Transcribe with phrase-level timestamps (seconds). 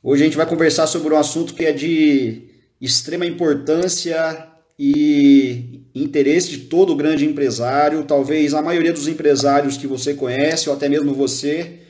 [0.00, 2.42] Hoje a gente vai conversar sobre um assunto que é de
[2.80, 4.46] extrema importância
[4.78, 10.76] e interesse de todo grande empresário, talvez a maioria dos empresários que você conhece ou
[10.76, 11.80] até mesmo você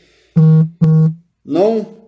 [1.45, 1.99] não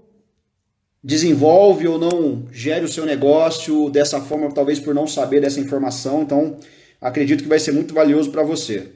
[1.04, 6.22] desenvolve ou não gere o seu negócio dessa forma, talvez por não saber dessa informação.
[6.22, 6.56] Então,
[6.98, 8.88] acredito que vai ser muito valioso para você.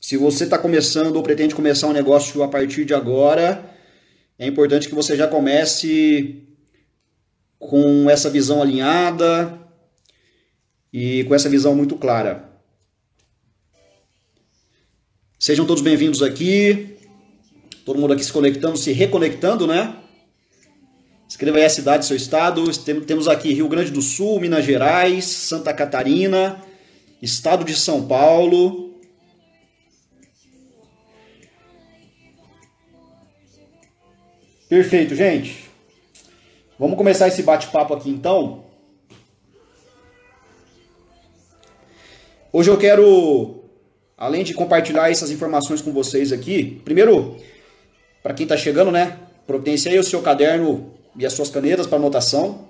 [0.00, 3.65] Se você está começando ou pretende começar um negócio a partir de agora,
[4.38, 6.42] é importante que você já comece
[7.58, 9.58] com essa visão alinhada
[10.92, 12.50] e com essa visão muito clara.
[15.38, 16.96] Sejam todos bem-vindos aqui.
[17.84, 19.96] Todo mundo aqui se conectando, se reconectando, né?
[21.28, 22.64] Escreva aí a cidade, seu estado.
[23.06, 26.60] Temos aqui Rio Grande do Sul, Minas Gerais, Santa Catarina,
[27.22, 28.85] Estado de São Paulo,
[34.68, 35.70] Perfeito, gente.
[36.76, 38.64] Vamos começar esse bate-papo aqui então.
[42.52, 43.62] Hoje eu quero,
[44.18, 47.36] além de compartilhar essas informações com vocês aqui, primeiro,
[48.24, 49.16] para quem está chegando, né?
[49.46, 52.65] Providenciei o seu caderno e as suas canetas para anotação.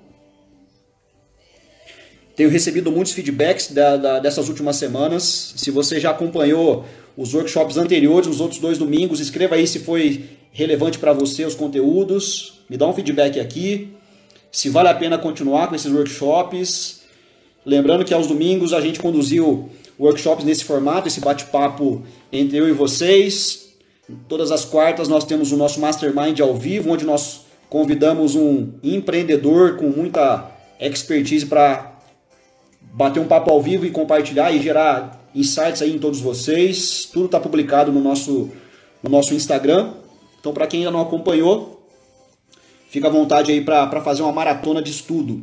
[2.37, 5.55] Tenho recebido muitos feedbacks da, da, dessas últimas semanas.
[5.56, 6.84] Se você já acompanhou
[7.17, 11.55] os workshops anteriores, nos outros dois domingos, escreva aí se foi relevante para você os
[11.55, 13.89] conteúdos, me dá um feedback aqui,
[14.53, 17.01] se vale a pena continuar com esses workshops.
[17.65, 22.73] Lembrando que aos domingos a gente conduziu workshops nesse formato, esse bate-papo entre eu e
[22.73, 23.71] vocês.
[24.28, 29.77] Todas as quartas nós temos o nosso Mastermind ao vivo, onde nós convidamos um empreendedor
[29.77, 31.96] com muita expertise para
[32.92, 37.09] bater um papo ao vivo e compartilhar e gerar insights aí em todos vocês.
[37.12, 38.51] Tudo está publicado no nosso,
[39.03, 39.93] no nosso Instagram.
[40.41, 41.89] Então, para quem ainda não acompanhou,
[42.89, 45.43] fica à vontade aí para fazer uma maratona de estudo.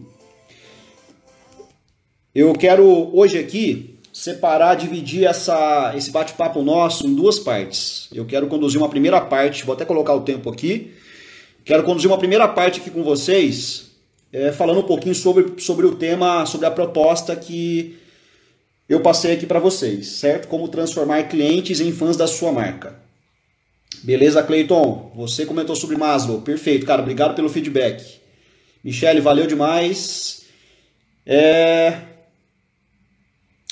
[2.33, 8.07] Eu quero hoje aqui separar, dividir essa, esse bate-papo nosso em duas partes.
[8.13, 10.93] Eu quero conduzir uma primeira parte, vou até colocar o tempo aqui.
[11.65, 13.91] Quero conduzir uma primeira parte aqui com vocês,
[14.33, 17.99] é, falando um pouquinho sobre, sobre o tema, sobre a proposta que
[18.89, 20.47] eu passei aqui para vocês, certo?
[20.47, 22.99] Como transformar clientes em fãs da sua marca.
[24.03, 25.11] Beleza, Cleiton?
[25.15, 26.41] Você comentou sobre Maslow.
[26.41, 27.01] Perfeito, cara.
[27.01, 28.19] Obrigado pelo feedback.
[28.83, 30.45] Michele, valeu demais.
[31.25, 31.99] É...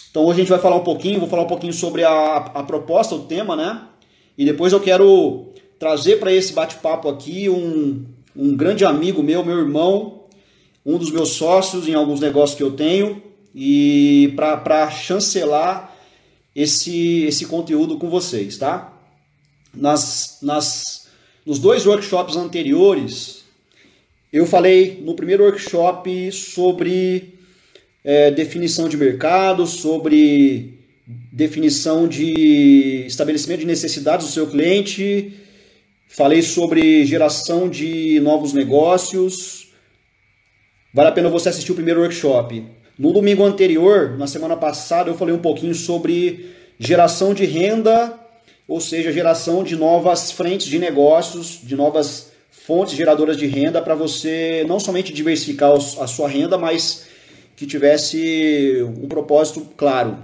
[0.09, 2.63] Então hoje a gente vai falar um pouquinho, vou falar um pouquinho sobre a, a
[2.63, 3.81] proposta, o tema, né?
[4.37, 8.05] E depois eu quero trazer para esse bate-papo aqui um,
[8.35, 10.20] um grande amigo meu, meu irmão,
[10.85, 13.21] um dos meus sócios em alguns negócios que eu tenho,
[13.53, 15.95] e para chancelar
[16.55, 18.91] esse, esse conteúdo com vocês, tá?
[19.73, 21.07] nas, nas,
[21.45, 23.43] nos dois workshops anteriores,
[24.31, 27.35] eu falei no primeiro workshop sobre
[28.03, 30.79] é, definição de mercado, sobre
[31.31, 35.33] definição de estabelecimento de necessidades do seu cliente,
[36.07, 39.60] falei sobre geração de novos negócios.
[40.93, 42.65] Vale a pena você assistir o primeiro workshop.
[42.97, 48.19] No domingo anterior, na semana passada, eu falei um pouquinho sobre geração de renda
[48.71, 53.93] ou seja, geração de novas frentes de negócios, de novas fontes geradoras de renda para
[53.93, 57.05] você não somente diversificar a sua renda, mas
[57.57, 60.17] que tivesse um propósito claro.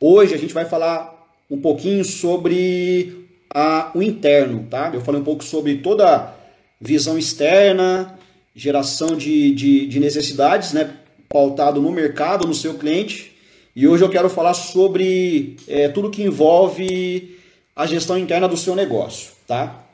[0.00, 1.14] Hoje a gente vai falar
[1.48, 4.90] um pouquinho sobre a, o interno, tá?
[4.92, 6.34] Eu falei um pouco sobre toda a
[6.80, 8.18] visão externa,
[8.54, 10.96] geração de, de, de necessidades, né?
[11.28, 13.32] Pautado no mercado, no seu cliente.
[13.74, 17.36] E hoje eu quero falar sobre é, tudo que envolve
[17.74, 19.84] a gestão interna do seu negócio, tá?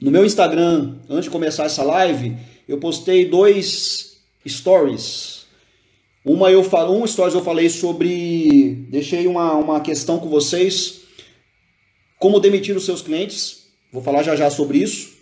[0.00, 2.36] No meu Instagram, antes de começar essa live,
[2.68, 4.18] eu postei dois
[4.48, 5.46] stories.
[6.24, 11.00] Uma eu falo, um stories eu falei sobre, deixei uma, uma questão com vocês,
[12.18, 13.66] como demitir os seus clientes.
[13.92, 15.18] Vou falar já já sobre isso.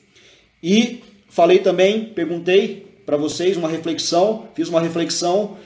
[0.63, 5.57] E falei também, perguntei para vocês uma reflexão, fiz uma reflexão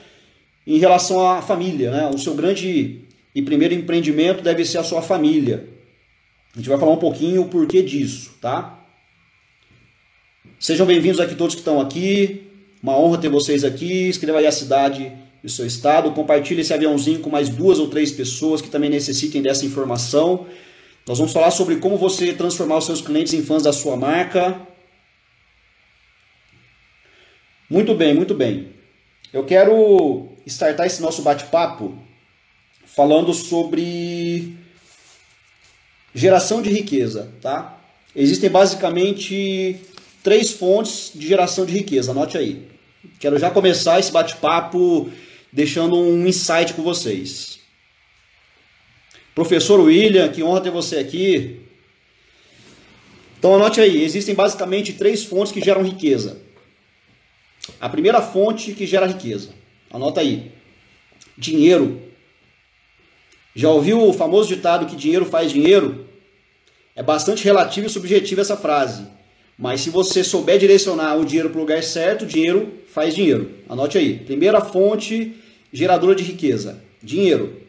[0.65, 2.09] em relação à família, né?
[2.13, 3.01] O seu grande
[3.35, 5.67] e primeiro empreendimento deve ser a sua família.
[6.53, 8.79] A gente vai falar um pouquinho o porquê disso, tá?
[10.59, 12.43] Sejam bem-vindos aqui todos que estão aqui.
[12.81, 14.07] Uma honra ter vocês aqui.
[14.07, 15.11] Escreva aí a cidade
[15.43, 16.11] e o seu estado.
[16.11, 20.45] Compartilhe esse aviãozinho com mais duas ou três pessoas que também necessitem dessa informação.
[21.07, 24.55] Nós vamos falar sobre como você transformar os seus clientes em fãs da sua marca.
[27.69, 28.73] Muito bem, muito bem.
[29.31, 31.97] Eu quero startar esse nosso bate-papo
[32.85, 34.57] falando sobre
[36.15, 37.81] Geração de riqueza, tá?
[38.15, 39.79] Existem basicamente
[40.21, 42.11] três fontes de geração de riqueza.
[42.11, 42.67] Anote aí.
[43.19, 45.09] Quero já começar esse bate-papo
[45.51, 47.59] deixando um insight com vocês.
[49.33, 51.61] Professor William, que honra ter você aqui.
[53.39, 56.42] Então anote aí, existem basicamente três fontes que geram riqueza.
[57.79, 59.49] A primeira fonte que gera riqueza.
[59.89, 60.51] Anota aí.
[61.37, 62.01] Dinheiro.
[63.55, 66.07] Já ouviu o famoso ditado que dinheiro faz dinheiro?
[66.95, 69.07] É bastante relativo e subjetivo essa frase.
[69.57, 73.51] Mas se você souber direcionar o dinheiro para o lugar certo, dinheiro faz dinheiro.
[73.69, 74.19] Anote aí.
[74.19, 75.35] Primeira fonte
[75.71, 77.61] geradora de riqueza: dinheiro.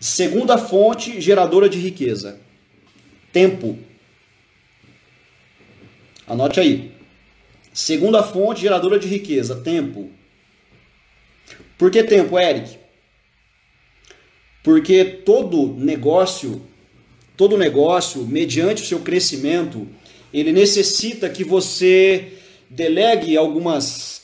[0.00, 2.40] Segunda fonte geradora de riqueza:
[3.32, 3.78] tempo.
[6.26, 6.92] Anote aí.
[7.72, 10.10] Segunda fonte geradora de riqueza: tempo.
[11.78, 12.78] Por que tempo, Eric?
[14.62, 16.62] Porque todo negócio,
[17.36, 19.88] todo negócio, mediante o seu crescimento,
[20.32, 22.34] ele necessita que você
[22.70, 24.22] delegue algumas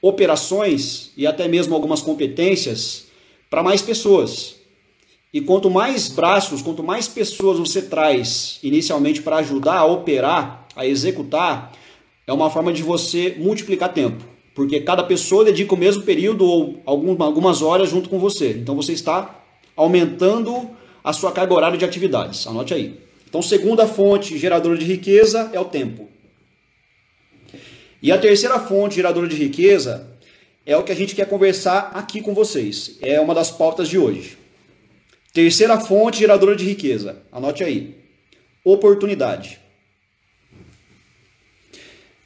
[0.00, 3.06] operações e até mesmo algumas competências
[3.48, 4.56] para mais pessoas.
[5.32, 10.86] E quanto mais braços, quanto mais pessoas você traz inicialmente para ajudar a operar, a
[10.86, 11.72] executar,
[12.28, 14.22] é uma forma de você multiplicar tempo.
[14.54, 18.50] Porque cada pessoa dedica o mesmo período ou algumas horas junto com você.
[18.50, 19.42] Então você está
[19.74, 20.68] aumentando
[21.02, 22.46] a sua carga horária de atividades.
[22.46, 23.00] Anote aí.
[23.26, 26.08] Então, segunda fonte geradora de riqueza é o tempo.
[28.02, 30.08] E a terceira fonte geradora de riqueza
[30.66, 32.98] é o que a gente quer conversar aqui com vocês.
[33.00, 34.36] É uma das pautas de hoje.
[35.32, 37.22] Terceira fonte geradora de riqueza.
[37.32, 37.96] Anote aí.
[38.64, 39.60] Oportunidade.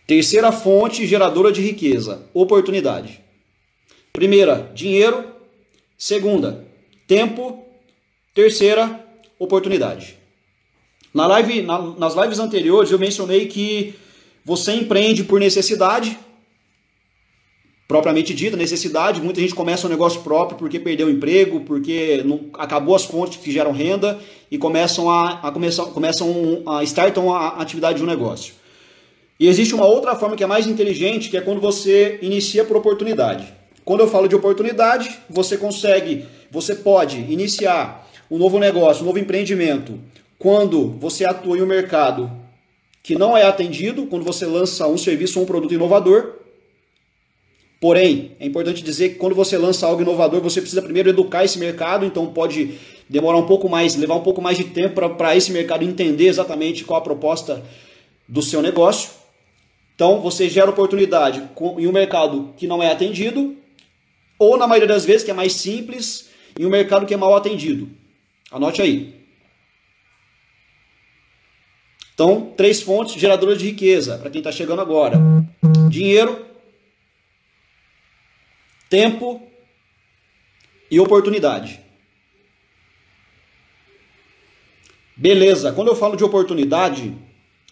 [0.07, 2.23] Terceira fonte geradora de riqueza.
[2.35, 3.21] Oportunidade.
[4.13, 5.25] Primeira, dinheiro.
[5.97, 6.67] Segunda,
[7.07, 7.65] tempo.
[8.35, 9.01] Terceira,
[9.39, 10.17] oportunidade.
[11.13, 13.95] Na live, na, nas lives anteriores eu mencionei que
[14.45, 16.19] você empreende por necessidade,
[17.87, 19.21] propriamente dita, necessidade.
[19.21, 23.39] Muita gente começa um negócio próprio porque perdeu o emprego, porque não, acabou as fontes
[23.39, 24.19] que geram renda
[24.51, 28.55] e começam a, a começam, começam a startam a atividade de um negócio.
[29.43, 32.77] E existe uma outra forma que é mais inteligente, que é quando você inicia por
[32.77, 33.53] oportunidade.
[33.85, 39.19] Quando eu falo de oportunidade, você consegue, você pode iniciar um novo negócio, um novo
[39.19, 39.99] empreendimento
[40.39, 42.31] quando você atua em um mercado
[43.03, 46.35] que não é atendido, quando você lança um serviço ou um produto inovador.
[47.81, 51.59] Porém, é importante dizer que quando você lança algo inovador, você precisa primeiro educar esse
[51.59, 52.79] mercado, então pode
[53.09, 56.85] demorar um pouco mais, levar um pouco mais de tempo para esse mercado entender exatamente
[56.85, 57.61] qual a proposta
[58.29, 59.22] do seu negócio.
[59.95, 61.43] Então, você gera oportunidade
[61.79, 63.57] em um mercado que não é atendido,
[64.39, 67.37] ou na maioria das vezes, que é mais simples, em um mercado que é mal
[67.37, 67.89] atendido.
[68.51, 69.23] Anote aí.
[72.15, 75.19] Então, três fontes geradoras de riqueza, para quem está chegando agora:
[75.89, 76.47] dinheiro,
[78.89, 79.43] tempo
[80.91, 81.81] e oportunidade.
[85.17, 87.15] Beleza, quando eu falo de oportunidade,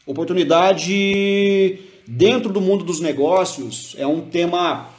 [0.06, 1.78] oportunidade
[2.12, 4.91] dentro do mundo dos negócios é um tema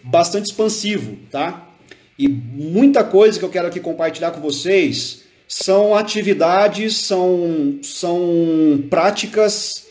[0.00, 1.68] bastante expansivo, tá?
[2.16, 9.88] E muita coisa que eu quero aqui compartilhar com vocês são atividades, são, são práticas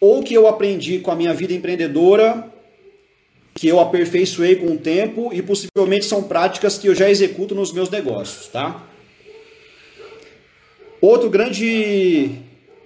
[0.00, 2.48] ou que eu aprendi com a minha vida empreendedora,
[3.52, 7.72] que eu aperfeiçoei com o tempo e possivelmente são práticas que eu já executo nos
[7.72, 8.86] meus negócios, tá?
[11.00, 12.38] Outro grande,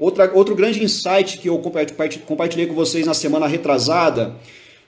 [0.02, 4.34] outra, outro grande insight que eu compartilhei com vocês na semana retrasada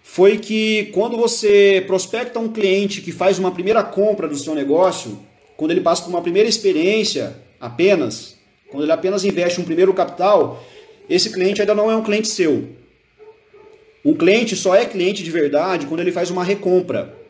[0.02, 5.18] foi que quando você prospecta um cliente que faz uma primeira compra do seu negócio,
[5.56, 8.37] quando ele passa por uma primeira experiência apenas,
[8.71, 10.62] quando ele apenas investe um primeiro capital,
[11.09, 12.68] esse cliente ainda não é um cliente seu.
[14.04, 17.24] Um cliente só é cliente de verdade quando ele faz uma recompra.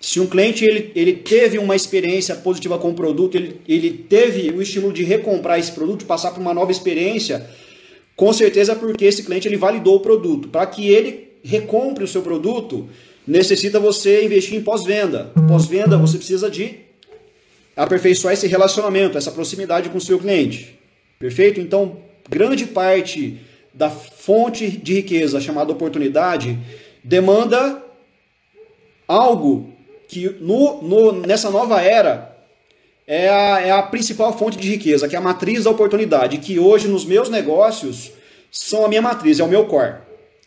[0.00, 4.50] Se um cliente ele, ele teve uma experiência positiva com o produto, ele, ele teve
[4.50, 7.48] o estímulo de recomprar esse produto, passar por uma nova experiência,
[8.14, 10.48] com certeza porque esse cliente ele validou o produto.
[10.48, 12.88] Para que ele recompre o seu produto,
[13.26, 15.32] necessita você investir em pós-venda.
[15.48, 16.86] Pós-venda você precisa de
[17.74, 20.78] aperfeiçoar esse relacionamento, essa proximidade com o seu cliente.
[21.18, 21.60] Perfeito?
[21.60, 21.98] Então,
[22.28, 23.38] grande parte
[23.72, 26.58] da fonte de riqueza chamada oportunidade
[27.04, 27.82] demanda
[29.06, 29.75] algo
[30.08, 32.36] que no, no, nessa nova era
[33.06, 36.58] é a, é a principal fonte de riqueza, que é a matriz da oportunidade, que
[36.58, 38.12] hoje nos meus negócios
[38.50, 39.96] são a minha matriz, é o meu core,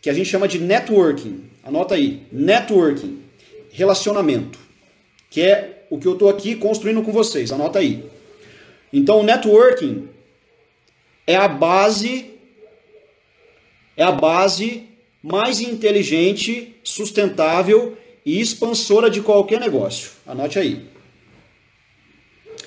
[0.02, 1.44] que a gente chama de networking.
[1.64, 3.22] Anota aí, networking,
[3.70, 4.58] relacionamento,
[5.30, 7.50] que é o que eu estou aqui construindo com vocês.
[7.52, 8.04] Anota aí.
[8.92, 10.08] Então, o networking
[11.26, 12.30] é a base
[13.96, 14.88] é a base
[15.22, 17.98] mais inteligente, sustentável
[18.30, 20.12] e expansora de qualquer negócio.
[20.24, 20.86] Anote aí.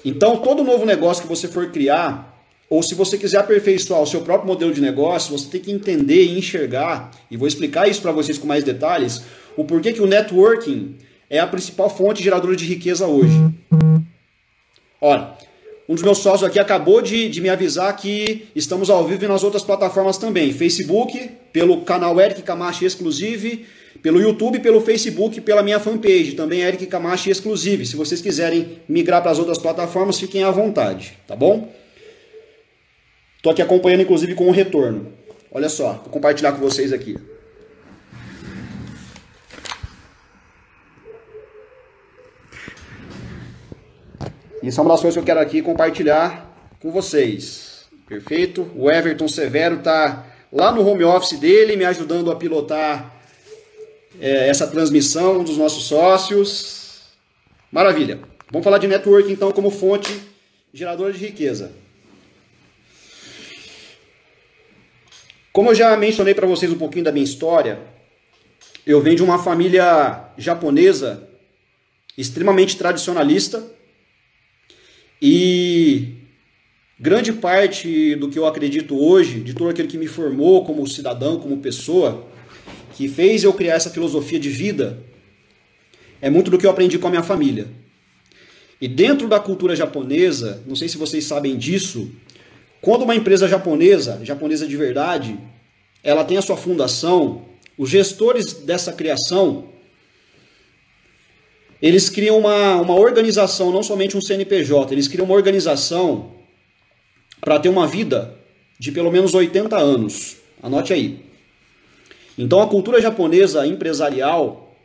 [0.03, 4.19] Então, todo novo negócio que você for criar, ou se você quiser aperfeiçoar o seu
[4.21, 8.11] próprio modelo de negócio, você tem que entender e enxergar, e vou explicar isso para
[8.11, 9.23] vocês com mais detalhes,
[9.55, 10.97] o porquê que o networking
[11.29, 13.33] é a principal fonte geradora de riqueza hoje.
[14.99, 15.31] Olha,
[15.87, 19.43] um dos meus sócios aqui acabou de, de, me avisar que estamos ao vivo nas
[19.43, 20.51] outras plataformas também.
[20.51, 23.65] Facebook, pelo canal Eric Camacho Exclusive,
[24.01, 27.85] pelo YouTube, pelo Facebook, pela minha fanpage, também Eric Camacho Exclusive.
[27.85, 31.71] Se vocês quiserem migrar para as outras plataformas, fiquem à vontade, tá bom?
[33.37, 35.11] Estou aqui acompanhando, inclusive, com o retorno.
[35.51, 37.17] Olha só, vou compartilhar com vocês aqui.
[44.63, 47.85] Isso é uma das coisas que eu quero aqui compartilhar com vocês.
[48.07, 48.71] Perfeito?
[48.75, 53.13] O Everton Severo está lá no home office dele, me ajudando a pilotar
[54.19, 57.01] é, essa transmissão dos nossos sócios.
[57.71, 58.19] Maravilha.
[58.51, 60.21] Vamos falar de network então como fonte
[60.73, 61.71] geradora de riqueza.
[65.51, 67.79] Como eu já mencionei para vocês um pouquinho da minha história,
[68.85, 71.29] eu venho de uma família japonesa
[72.17, 73.63] extremamente tradicionalista
[75.21, 76.15] e
[76.99, 81.39] grande parte do que eu acredito hoje, de todo aquele que me formou como cidadão,
[81.39, 82.27] como pessoa,
[82.93, 85.03] que fez eu criar essa filosofia de vida,
[86.21, 87.67] é muito do que eu aprendi com a minha família.
[88.79, 92.11] E dentro da cultura japonesa, não sei se vocês sabem disso,
[92.81, 95.37] quando uma empresa japonesa, japonesa de verdade,
[96.03, 97.45] ela tem a sua fundação,
[97.77, 99.69] os gestores dessa criação,
[101.81, 106.31] eles criam uma, uma organização, não somente um CNPJ, eles criam uma organização
[107.41, 108.37] para ter uma vida
[108.79, 110.37] de pelo menos 80 anos.
[110.61, 111.32] Anote aí.
[112.37, 114.75] Então a cultura japonesa empresarial,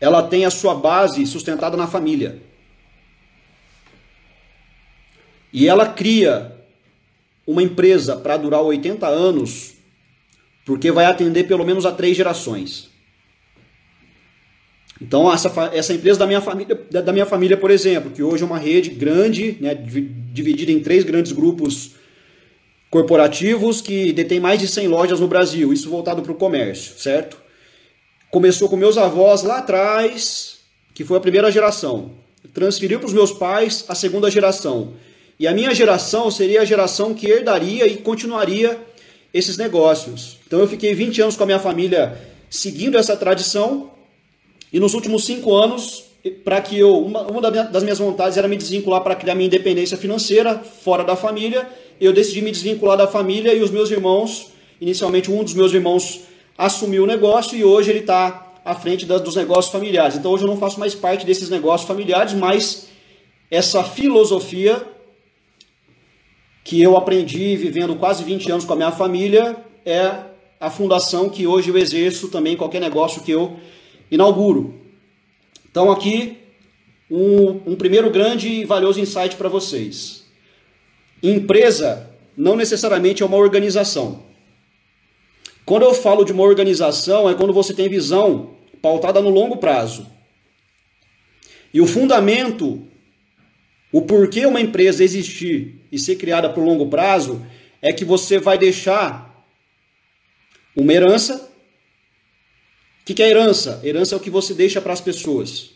[0.00, 2.40] ela tem a sua base sustentada na família.
[5.52, 6.54] E ela cria
[7.46, 9.74] uma empresa para durar 80 anos,
[10.64, 12.90] porque vai atender pelo menos a três gerações.
[15.00, 18.46] Então, essa, essa empresa da minha, família, da minha família, por exemplo, que hoje é
[18.46, 21.92] uma rede grande, né, dividida em três grandes grupos
[22.96, 27.36] corporativos que detém mais de 100 lojas no Brasil, isso voltado para o comércio, certo?
[28.30, 30.60] Começou com meus avós lá atrás,
[30.94, 32.12] que foi a primeira geração.
[32.54, 34.94] Transferiu para os meus pais a segunda geração.
[35.38, 38.80] E a minha geração seria a geração que herdaria e continuaria
[39.32, 40.38] esses negócios.
[40.46, 43.90] Então eu fiquei 20 anos com a minha família seguindo essa tradição
[44.72, 46.04] e nos últimos cinco anos,
[46.42, 49.98] para que eu, uma, uma das minhas vontades era me desvincular para criar minha independência
[49.98, 51.68] financeira fora da família.
[52.00, 56.22] Eu decidi me desvincular da família e os meus irmãos, inicialmente um dos meus irmãos
[56.56, 60.16] assumiu o negócio e hoje ele está à frente dos negócios familiares.
[60.16, 62.88] Então hoje eu não faço mais parte desses negócios familiares, mas
[63.50, 64.82] essa filosofia
[66.64, 70.16] que eu aprendi vivendo quase 20 anos com a minha família é
[70.58, 73.56] a fundação que hoje eu exerço também em qualquer negócio que eu
[74.10, 74.74] inauguro.
[75.70, 76.38] Então, aqui,
[77.10, 80.25] um, um primeiro grande e valioso insight para vocês.
[81.30, 84.24] Empresa não necessariamente é uma organização.
[85.64, 90.06] Quando eu falo de uma organização, é quando você tem visão pautada no longo prazo.
[91.72, 92.86] E o fundamento,
[93.90, 97.44] o porquê uma empresa existir e ser criada por longo prazo,
[97.82, 99.44] é que você vai deixar
[100.76, 101.50] uma herança
[103.08, 103.80] o que é herança?
[103.84, 105.70] Herança é o que você deixa para as pessoas.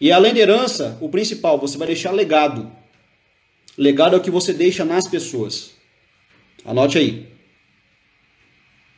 [0.00, 2.72] E além de herança, o principal, você vai deixar legado.
[3.76, 5.72] Legado é o que você deixa nas pessoas.
[6.64, 7.28] Anote aí.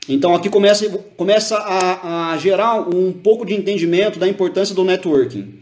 [0.09, 5.61] Então aqui começa, começa a, a gerar um pouco de entendimento da importância do networking.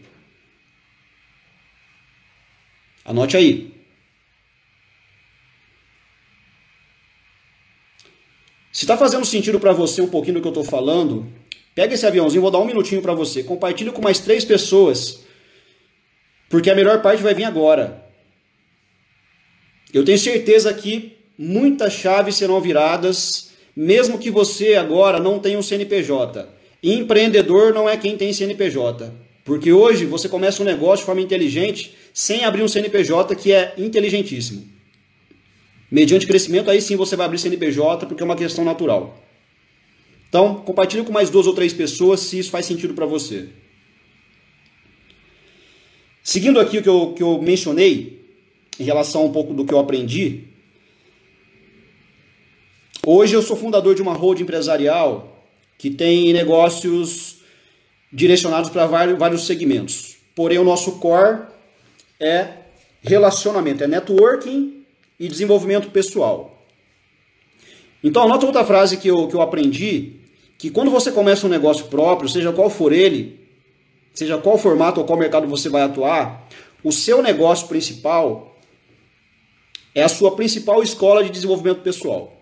[3.03, 3.73] Anote aí.
[8.71, 11.31] Se está fazendo sentido para você um pouquinho do que eu estou falando,
[11.75, 13.43] Pega esse aviãozinho, vou dar um minutinho para você.
[13.43, 15.25] Compartilhe com mais três pessoas,
[16.49, 18.04] porque a melhor parte vai vir agora.
[19.95, 25.63] Eu tenho certeza que muitas chaves serão viradas, mesmo que você agora não tenha um
[25.63, 26.49] CNPJ.
[26.83, 29.09] Empreendedor não é quem tem CNPJ.
[29.45, 33.73] Porque hoje você começa um negócio de forma inteligente sem abrir um CNPJ que é
[33.77, 34.67] inteligentíssimo.
[35.89, 39.17] Mediante crescimento, aí sim você vai abrir CNPJ porque é uma questão natural.
[40.27, 43.47] Então, compartilhe com mais duas ou três pessoas se isso faz sentido para você.
[46.21, 48.14] Seguindo aqui o que eu, que eu mencionei,
[48.79, 50.45] em relação a um pouco do que eu aprendi,
[53.07, 55.37] Hoje eu sou fundador de uma holding empresarial
[55.77, 57.37] que tem negócios
[58.11, 60.15] direcionados para vários segmentos.
[60.33, 61.43] Porém, o nosso core
[62.19, 62.47] é
[63.03, 64.83] relacionamento, é networking
[65.19, 66.65] e desenvolvimento pessoal.
[68.03, 70.13] Então, anota outra frase que eu, que eu aprendi,
[70.57, 73.39] que quando você começa um negócio próprio, seja qual for ele,
[74.15, 76.47] seja qual formato ou qual mercado você vai atuar,
[76.83, 78.54] o seu negócio principal
[79.95, 82.37] é a sua principal escola de desenvolvimento pessoal.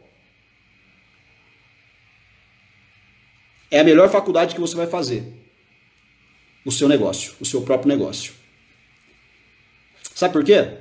[3.69, 5.23] É a melhor faculdade que você vai fazer.
[6.65, 8.33] O seu negócio, o seu próprio negócio.
[10.15, 10.79] Sabe por quê?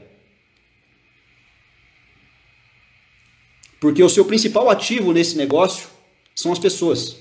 [3.79, 5.88] Porque o seu principal ativo nesse negócio
[6.35, 7.19] são as pessoas.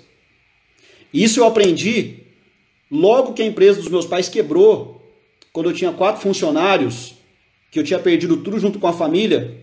[1.14, 2.20] Isso eu aprendi
[2.90, 5.02] logo que a empresa dos meus pais quebrou,
[5.52, 7.16] quando eu tinha quatro funcionários,
[7.72, 9.58] que eu tinha perdido tudo junto com a família,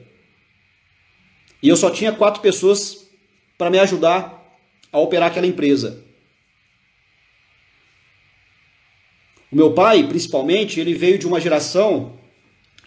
[1.62, 3.08] e eu só tinha quatro pessoas
[3.56, 4.58] para me ajudar
[4.90, 6.02] a operar aquela empresa.
[9.50, 12.18] O meu pai, principalmente, ele veio de uma geração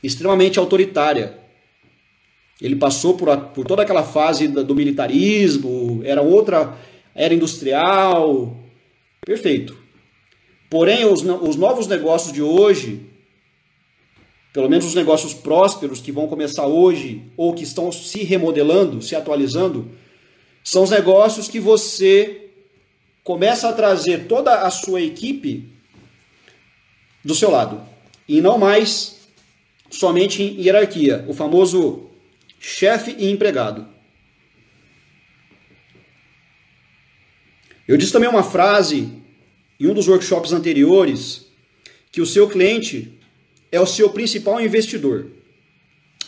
[0.01, 1.39] extremamente autoritária.
[2.61, 6.77] Ele passou por, a, por toda aquela fase do militarismo, era outra
[7.13, 8.57] era industrial,
[9.25, 9.77] perfeito.
[10.69, 13.10] Porém, os, os novos negócios de hoje,
[14.53, 19.15] pelo menos os negócios prósperos que vão começar hoje ou que estão se remodelando, se
[19.15, 19.89] atualizando,
[20.63, 22.49] são os negócios que você
[23.23, 25.69] começa a trazer toda a sua equipe
[27.23, 27.81] do seu lado
[28.27, 29.21] e não mais
[29.89, 32.09] somente em hierarquia, o famoso
[32.59, 33.87] chefe e empregado.
[37.87, 39.09] Eu disse também uma frase
[39.79, 41.47] em um dos workshops anteriores
[42.11, 43.19] que o seu cliente
[43.71, 45.27] é o seu principal investidor.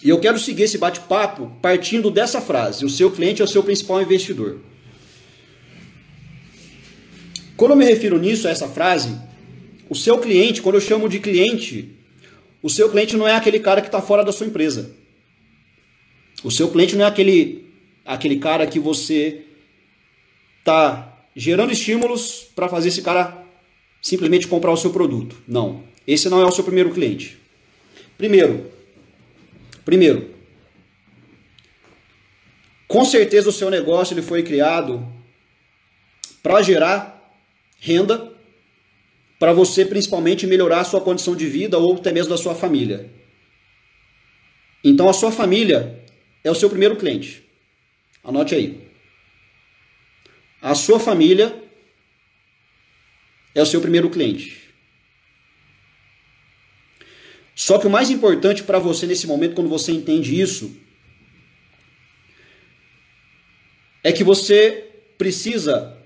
[0.02, 3.64] E eu quero seguir esse bate-papo partindo dessa frase: o seu cliente é o seu
[3.64, 4.60] principal investidor.
[7.56, 9.16] Quando eu me refiro nisso, a essa frase,
[9.90, 11.92] o seu cliente, quando eu chamo de cliente,
[12.62, 14.96] o seu cliente não é aquele cara que está fora da sua empresa.
[16.44, 17.66] O seu cliente não é aquele,
[18.06, 19.44] aquele cara que você
[20.60, 23.44] está gerando estímulos para fazer esse cara
[24.02, 25.38] simplesmente comprar o seu produto.
[25.48, 25.84] Não.
[26.06, 27.38] Esse não é o seu primeiro cliente.
[28.24, 28.72] Primeiro,
[29.84, 30.34] Primeiro,
[32.88, 35.06] com certeza o seu negócio ele foi criado
[36.42, 37.36] para gerar
[37.80, 38.32] renda
[39.38, 43.12] para você principalmente melhorar a sua condição de vida ou até mesmo da sua família.
[44.82, 46.02] Então a sua família
[46.46, 47.44] é o seu primeiro cliente.
[48.24, 48.88] Anote aí.
[50.62, 51.62] A sua família
[53.54, 54.63] é o seu primeiro cliente.
[57.56, 60.76] Só que o mais importante para você nesse momento, quando você entende isso,
[64.04, 65.98] é que você precisa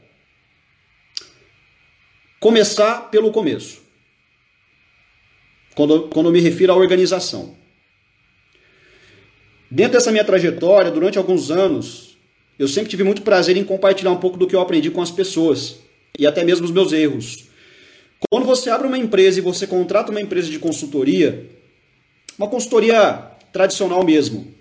[2.39, 3.81] começar pelo começo.
[5.73, 7.55] Quando, quando eu me refiro à organização.
[9.69, 12.17] Dentro dessa minha trajetória, durante alguns anos,
[12.57, 15.11] eu sempre tive muito prazer em compartilhar um pouco do que eu aprendi com as
[15.11, 15.79] pessoas
[16.17, 17.46] e até mesmo os meus erros.
[18.29, 21.49] Quando você abre uma empresa e você contrata uma empresa de consultoria,
[22.37, 24.53] uma consultoria tradicional mesmo,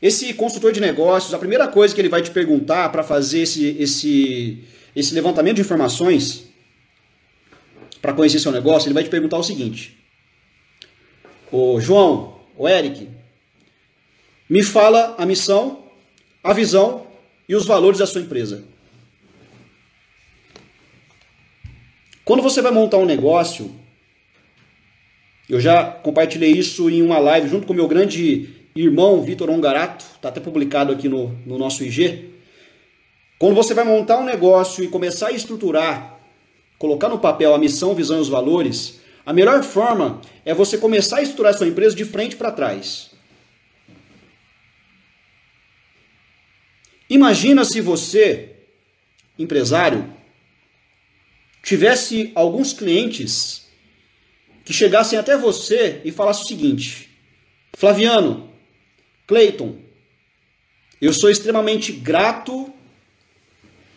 [0.00, 3.76] esse consultor de negócios, a primeira coisa que ele vai te perguntar para fazer esse,
[3.78, 4.64] esse,
[4.96, 6.52] esse levantamento de informações,
[8.02, 9.96] para conhecer seu negócio, ele vai te perguntar o seguinte:
[11.52, 13.08] Ô João, o Eric,
[14.50, 15.84] me fala a missão,
[16.42, 17.06] a visão
[17.48, 18.64] e os valores da sua empresa.
[22.24, 23.70] Quando você vai montar um negócio,
[25.48, 30.28] eu já compartilhei isso em uma live junto com meu grande irmão Vitor Ongarato, está
[30.28, 32.30] até publicado aqui no, no nosso IG.
[33.38, 36.20] Quando você vai montar um negócio e começar a estruturar,
[36.78, 41.18] colocar no papel a missão, visão e os valores, a melhor forma é você começar
[41.18, 43.10] a estruturar sua empresa de frente para trás.
[47.10, 48.50] Imagina se você,
[49.38, 50.21] empresário,
[51.62, 53.66] tivesse alguns clientes
[54.64, 57.10] que chegassem até você e falassem o seguinte:
[57.74, 58.50] Flaviano,
[59.26, 59.76] Cleiton,
[61.00, 62.72] eu sou extremamente grato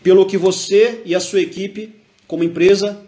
[0.01, 1.93] pelo que você e a sua equipe,
[2.27, 3.03] como empresa,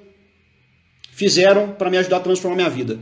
[1.11, 2.99] fizeram para me ajudar a transformar minha vida.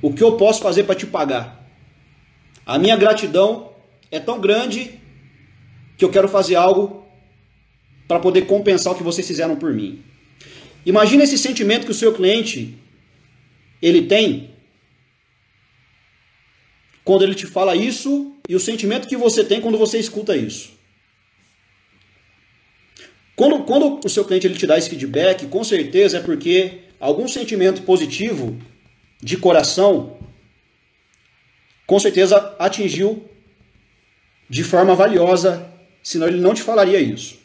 [0.00, 1.68] O que eu posso fazer para te pagar?
[2.64, 3.72] A minha gratidão
[4.10, 5.00] é tão grande
[5.96, 7.07] que eu quero fazer algo
[8.08, 10.02] para poder compensar o que vocês fizeram por mim.
[10.84, 12.76] Imagina esse sentimento que o seu cliente
[13.82, 14.50] ele tem
[17.04, 20.76] quando ele te fala isso e o sentimento que você tem quando você escuta isso.
[23.36, 27.28] Quando, quando o seu cliente ele te dá esse feedback, com certeza é porque algum
[27.28, 28.58] sentimento positivo
[29.22, 30.18] de coração,
[31.86, 33.28] com certeza atingiu
[34.48, 35.70] de forma valiosa,
[36.02, 37.38] senão ele não te falaria isso.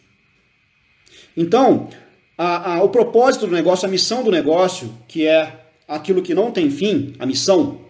[1.35, 1.89] Então,
[2.37, 6.51] a, a, o propósito do negócio, a missão do negócio, que é aquilo que não
[6.51, 7.83] tem fim, a missão,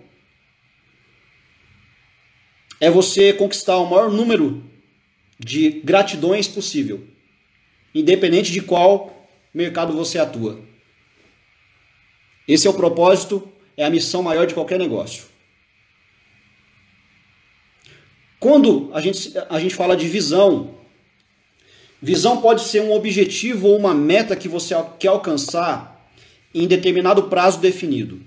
[2.80, 4.64] é você conquistar o maior número
[5.40, 7.06] de gratidões possível,
[7.94, 10.60] independente de qual mercado você atua.
[12.48, 15.26] Esse é o propósito, é a missão maior de qualquer negócio.
[18.40, 20.76] Quando a gente, a gente fala de visão,
[22.04, 26.06] visão pode ser um objetivo ou uma meta que você quer alcançar
[26.54, 28.20] em determinado prazo definido.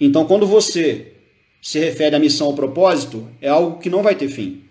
[0.00, 1.12] Então, quando você
[1.60, 4.64] se refere à missão ou propósito, é algo que não vai ter fim.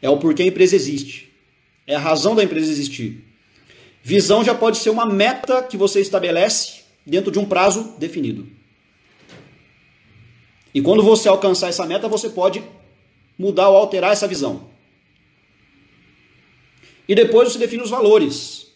[0.00, 1.30] É o porquê a empresa existe.
[1.86, 3.22] É a razão da empresa existir.
[4.02, 8.61] Visão já pode ser uma meta que você estabelece dentro de um prazo definido.
[10.74, 12.62] E quando você alcançar essa meta, você pode
[13.38, 14.70] mudar ou alterar essa visão.
[17.08, 18.68] E depois você define os valores.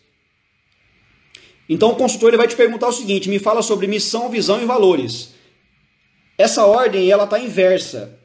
[1.68, 4.66] Então o consultor ele vai te perguntar o seguinte: me fala sobre missão, visão e
[4.66, 5.34] valores.
[6.38, 8.18] Essa ordem ela está inversa,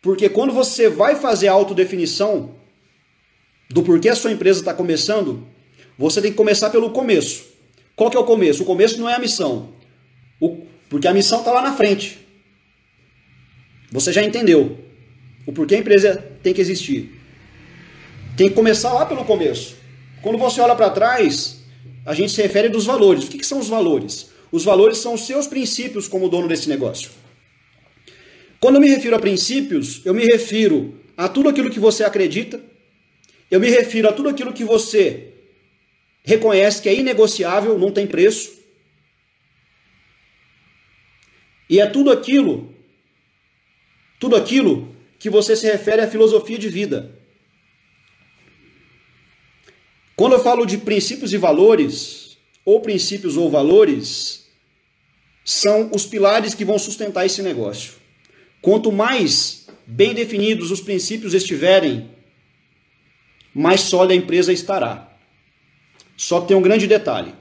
[0.00, 2.54] porque quando você vai fazer a autodefinição
[3.68, 5.46] do porquê a sua empresa está começando,
[5.98, 7.44] você tem que começar pelo começo.
[7.94, 8.62] Qual que é o começo?
[8.62, 9.74] O começo não é a missão,
[10.40, 12.18] o, porque a missão está lá na frente.
[13.90, 14.78] Você já entendeu
[15.46, 17.20] o porquê a empresa tem que existir.
[18.36, 19.76] Tem que começar lá pelo começo.
[20.22, 21.62] Quando você olha para trás,
[22.04, 23.24] a gente se refere dos valores.
[23.24, 24.30] O que, que são os valores?
[24.52, 27.10] Os valores são os seus princípios como dono desse negócio.
[28.58, 32.60] Quando eu me refiro a princípios, eu me refiro a tudo aquilo que você acredita,
[33.50, 35.32] eu me refiro a tudo aquilo que você
[36.22, 38.52] reconhece que é inegociável, não tem preço.
[41.68, 42.74] E é tudo aquilo,
[44.20, 47.18] tudo aquilo que você se refere à filosofia de vida.
[50.14, 54.46] Quando eu falo de princípios e valores, ou princípios ou valores,
[55.42, 57.94] são os pilares que vão sustentar esse negócio.
[58.60, 62.10] Quanto mais bem definidos os princípios estiverem,
[63.54, 65.16] mais sólida a empresa estará.
[66.14, 67.34] Só que tem um grande detalhe.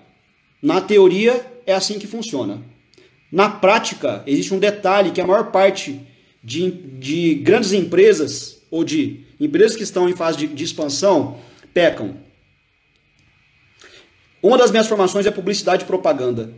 [0.62, 2.64] Na teoria é assim que funciona.
[3.30, 6.08] Na prática, existe um detalhe que a maior parte
[6.44, 11.38] de, de grandes empresas ou de empresas que estão em fase de, de expansão
[11.74, 12.18] pecam.
[14.42, 16.54] Uma das minhas formações é publicidade e propaganda.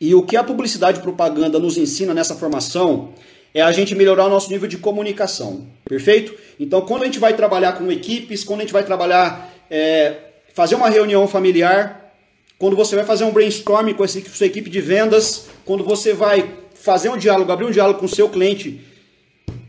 [0.00, 3.12] E o que a publicidade e propaganda nos ensina nessa formação
[3.52, 5.66] é a gente melhorar o nosso nível de comunicação.
[5.84, 6.34] Perfeito?
[6.60, 10.16] Então, quando a gente vai trabalhar com equipes, quando a gente vai trabalhar, é,
[10.54, 12.14] fazer uma reunião familiar,
[12.58, 16.54] quando você vai fazer um brainstorming com a sua equipe de vendas, quando você vai
[16.74, 18.80] fazer um diálogo, abrir um diálogo com o seu cliente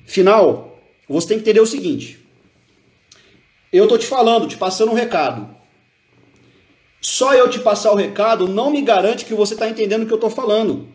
[0.10, 2.19] final, você tem que entender o seguinte.
[3.72, 5.56] Eu estou te falando, te passando um recado.
[7.00, 10.12] Só eu te passar o recado não me garante que você está entendendo o que
[10.12, 10.89] eu estou falando.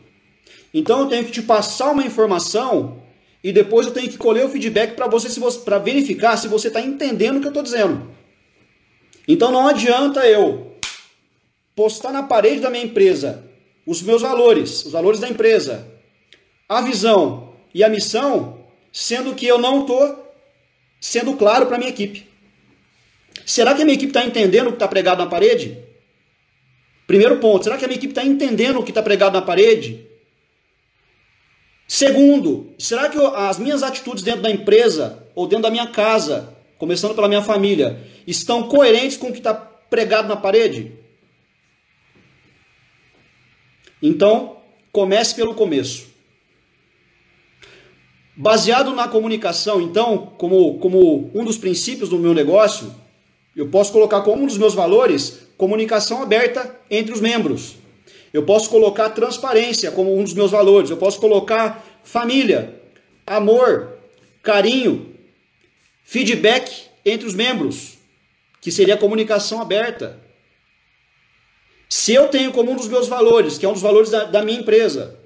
[0.72, 3.02] Então eu tenho que te passar uma informação
[3.42, 6.68] e depois eu tenho que colher o feedback para você, você para verificar se você
[6.68, 8.10] está entendendo o que eu estou dizendo.
[9.26, 10.76] Então não adianta eu
[11.74, 13.44] postar na parede da minha empresa
[13.86, 15.86] os meus valores, os valores da empresa,
[16.68, 18.63] a visão e a missão,
[18.94, 20.32] sendo que eu não estou
[21.00, 22.28] sendo claro para a minha equipe.
[23.44, 25.76] Será que a minha equipe está entendendo o que está pregado na parede?
[27.04, 30.06] Primeiro ponto, será que a minha equipe está entendendo o que está pregado na parede?
[31.88, 37.16] Segundo, será que as minhas atitudes dentro da empresa ou dentro da minha casa, começando
[37.16, 40.92] pela minha família, estão coerentes com o que está pregado na parede?
[44.00, 44.58] Então,
[44.92, 46.13] comece pelo começo.
[48.36, 52.92] Baseado na comunicação, então, como, como um dos princípios do meu negócio,
[53.54, 57.76] eu posso colocar como um dos meus valores comunicação aberta entre os membros.
[58.32, 60.90] Eu posso colocar transparência como um dos meus valores.
[60.90, 62.82] Eu posso colocar família,
[63.24, 63.96] amor,
[64.42, 65.14] carinho,
[66.02, 67.94] feedback entre os membros,
[68.60, 70.18] que seria comunicação aberta.
[71.88, 74.42] Se eu tenho como um dos meus valores, que é um dos valores da, da
[74.42, 75.16] minha empresa,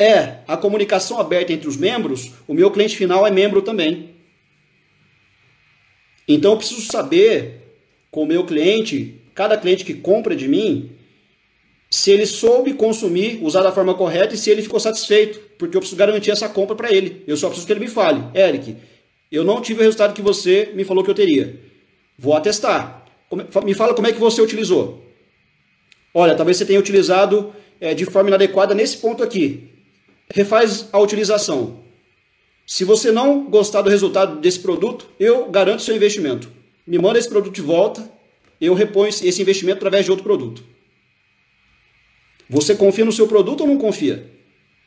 [0.00, 4.14] é a comunicação aberta entre os membros, o meu cliente final é membro também.
[6.26, 7.60] Então eu preciso saber
[8.10, 10.90] com o meu cliente, cada cliente que compra de mim,
[11.90, 15.80] se ele soube consumir, usar da forma correta e se ele ficou satisfeito, porque eu
[15.80, 17.22] preciso garantir essa compra para ele.
[17.26, 18.76] Eu só preciso que ele me fale, Eric,
[19.30, 21.60] eu não tive o resultado que você me falou que eu teria.
[22.18, 23.04] Vou atestar.
[23.64, 25.04] Me fala como é que você utilizou.
[26.14, 29.69] Olha, talvez você tenha utilizado é, de forma inadequada nesse ponto aqui.
[30.32, 31.80] Refaz a utilização.
[32.66, 36.48] Se você não gostar do resultado desse produto, eu garanto seu investimento.
[36.86, 38.08] Me manda esse produto de volta,
[38.60, 40.62] eu reponho esse investimento através de outro produto.
[42.48, 44.30] Você confia no seu produto ou não confia?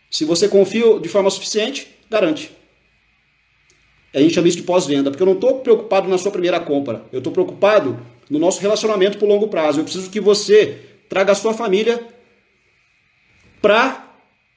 [0.09, 2.51] Se você confia de forma suficiente, garante.
[4.13, 7.03] A gente chama isso de pós-venda, porque eu não estou preocupado na sua primeira compra.
[7.11, 9.79] Eu estou preocupado no nosso relacionamento por longo prazo.
[9.79, 10.79] Eu preciso que você
[11.09, 12.05] traga a sua família
[13.61, 14.12] para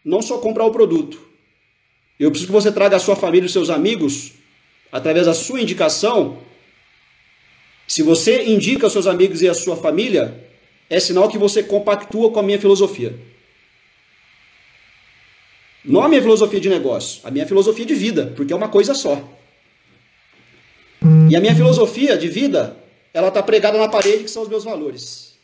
[0.07, 1.21] não só comprar o produto.
[2.19, 4.35] Eu preciso que você traga a sua família e os seus amigos,
[4.93, 6.39] através da sua indicação.
[7.89, 10.49] Se você indica os seus amigos e a sua família,
[10.89, 13.19] é sinal que você compactua com a minha filosofia.
[15.85, 18.95] Não a minha filosofia de negócio, a minha filosofia de vida, porque é uma coisa
[18.95, 19.21] só.
[21.29, 22.77] E a minha filosofia de vida,
[23.13, 25.37] ela está pregada na parede, que são os meus valores.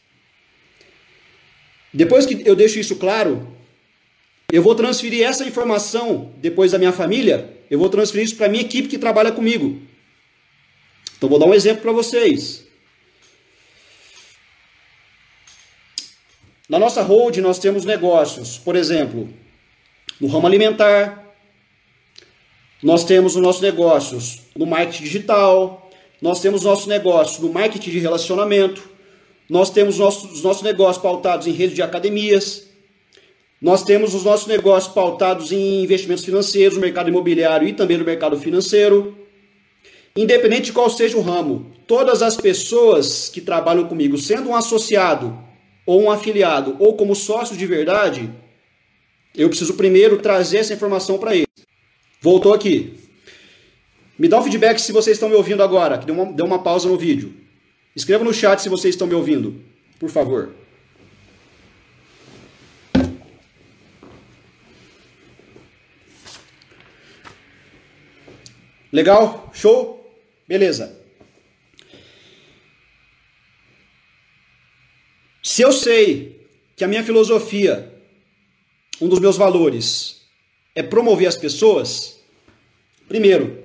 [1.92, 3.51] Depois que eu deixo isso claro,
[4.52, 8.48] eu vou transferir essa informação depois da minha família, eu vou transferir isso para a
[8.50, 9.80] minha equipe que trabalha comigo.
[11.16, 12.66] Então vou dar um exemplo para vocês.
[16.68, 19.32] Na nossa hold nós temos negócios, por exemplo,
[20.20, 21.34] no ramo alimentar,
[22.82, 27.98] nós temos os nossos negócios no marketing digital, nós temos nossos negócios no marketing de
[28.00, 28.86] relacionamento,
[29.48, 32.71] nós temos nossos, os nossos negócios pautados em rede de academias,
[33.62, 38.04] nós temos os nossos negócios pautados em investimentos financeiros, no mercado imobiliário e também no
[38.04, 39.16] mercado financeiro.
[40.16, 45.38] Independente de qual seja o ramo, todas as pessoas que trabalham comigo, sendo um associado
[45.86, 48.28] ou um afiliado, ou como sócio de verdade,
[49.32, 51.46] eu preciso primeiro trazer essa informação para ele.
[52.20, 52.94] Voltou aqui.
[54.18, 56.58] Me dá um feedback se vocês estão me ouvindo agora, que deu uma, deu uma
[56.58, 57.32] pausa no vídeo.
[57.94, 59.54] Escreva no chat se vocês estão me ouvindo,
[60.00, 60.61] por favor.
[68.92, 69.50] Legal?
[69.54, 69.98] Show?
[70.46, 71.00] Beleza.
[75.42, 77.92] Se eu sei que a minha filosofia,
[79.00, 80.22] um dos meus valores,
[80.74, 82.20] é promover as pessoas,
[83.08, 83.64] primeiro,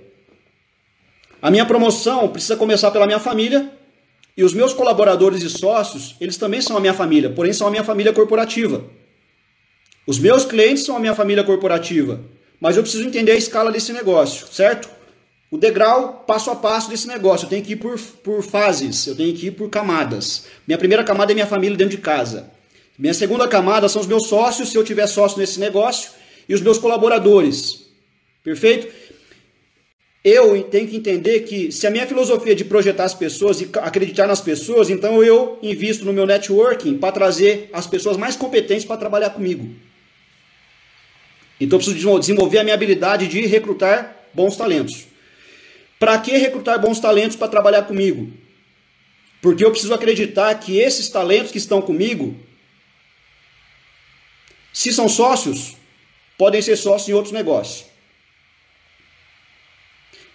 [1.41, 3.71] a minha promoção precisa começar pela minha família
[4.35, 7.71] e os meus colaboradores e sócios, eles também são a minha família, porém são a
[7.71, 8.83] minha família corporativa.
[10.05, 12.21] Os meus clientes são a minha família corporativa,
[12.59, 14.96] mas eu preciso entender a escala desse negócio, certo?
[15.49, 17.45] O degrau passo a passo desse negócio.
[17.45, 20.45] Eu tenho que ir por, por fases, eu tenho que ir por camadas.
[20.67, 22.51] Minha primeira camada é minha família dentro de casa.
[22.97, 26.11] Minha segunda camada são os meus sócios, se eu tiver sócio nesse negócio,
[26.49, 27.85] e os meus colaboradores.
[28.43, 28.87] Perfeito?
[30.23, 33.69] Eu tenho que entender que se a minha filosofia é de projetar as pessoas e
[33.81, 38.83] acreditar nas pessoas, então eu invisto no meu networking para trazer as pessoas mais competentes
[38.83, 39.73] para trabalhar comigo.
[41.61, 45.05] Então eu preciso desenvolver a minha habilidade de recrutar bons talentos.
[45.99, 48.31] Para que recrutar bons talentos para trabalhar comigo?
[49.41, 52.35] Porque eu preciso acreditar que esses talentos que estão comigo,
[54.71, 55.75] se são sócios,
[56.37, 57.85] podem ser sócios em outros negócios.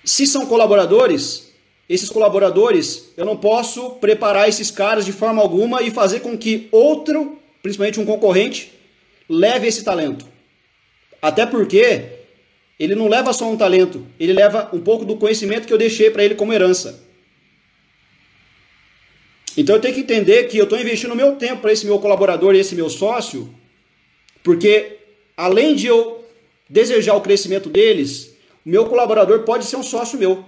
[0.04, 1.52] Se são colaboradores,
[1.88, 6.68] esses colaboradores, eu não posso preparar esses caras de forma alguma e fazer com que
[6.72, 8.72] outro, principalmente um concorrente,
[9.28, 10.26] leve esse talento.
[11.20, 12.11] Até porque
[12.82, 16.10] ele não leva só um talento, ele leva um pouco do conhecimento que eu deixei
[16.10, 17.00] para ele como herança.
[19.56, 22.56] Então eu tenho que entender que eu estou investindo meu tempo para esse meu colaborador
[22.56, 23.54] e esse meu sócio,
[24.42, 24.98] porque
[25.36, 26.24] além de eu
[26.68, 28.34] desejar o crescimento deles,
[28.66, 30.44] o meu colaborador pode ser um sócio meu.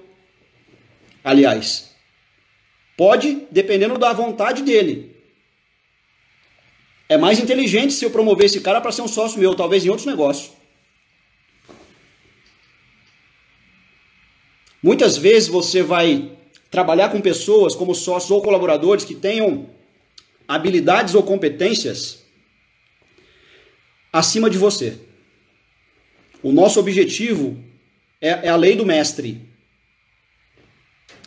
[1.23, 1.94] Aliás,
[2.97, 5.14] pode, dependendo da vontade dele.
[7.09, 9.88] É mais inteligente se eu promover esse cara para ser um sócio meu, talvez em
[9.88, 10.63] outros negócios.
[14.85, 16.33] Muitas vezes você vai
[16.70, 19.70] trabalhar com pessoas como sócios ou colaboradores que tenham
[20.47, 22.23] habilidades ou competências
[24.12, 24.99] acima de você.
[26.42, 27.57] O nosso objetivo
[28.20, 29.40] é, é a lei do mestre.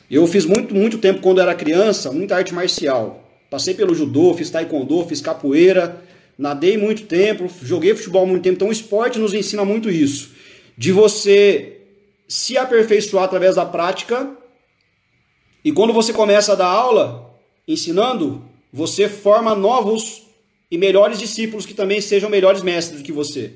[0.08, 3.28] Eu fiz muito, muito tempo quando era criança, muita arte marcial.
[3.50, 6.06] Passei pelo judô, fiz taekwondo, fiz capoeira,
[6.38, 8.58] nadei muito tempo, joguei futebol muito tempo.
[8.58, 10.36] Então o esporte nos ensina muito isso.
[10.78, 11.77] De você
[12.28, 14.36] se aperfeiçoar através da prática.
[15.64, 20.24] E quando você começa a dar aula, ensinando, você forma novos
[20.70, 23.54] e melhores discípulos que também sejam melhores mestres do que você.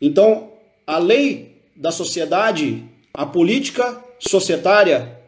[0.00, 0.52] Então,
[0.86, 5.18] a lei da sociedade, a política societária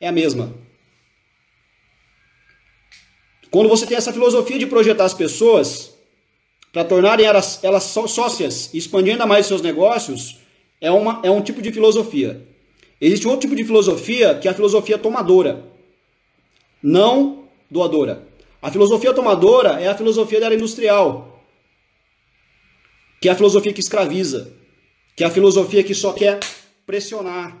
[0.00, 0.54] é a mesma.
[3.50, 5.94] Quando você tem essa filosofia de projetar as pessoas
[6.72, 10.38] para tornarem elas, elas sócias e expandir ainda mais seus negócios,
[10.80, 12.46] é, uma, é um tipo de filosofia.
[13.00, 15.64] Existe outro tipo de filosofia que é a filosofia tomadora,
[16.82, 18.26] não doadora.
[18.60, 21.42] A filosofia tomadora é a filosofia da era industrial,
[23.20, 24.52] que é a filosofia que escraviza,
[25.14, 26.40] que é a filosofia que só quer
[26.86, 27.56] pressionar,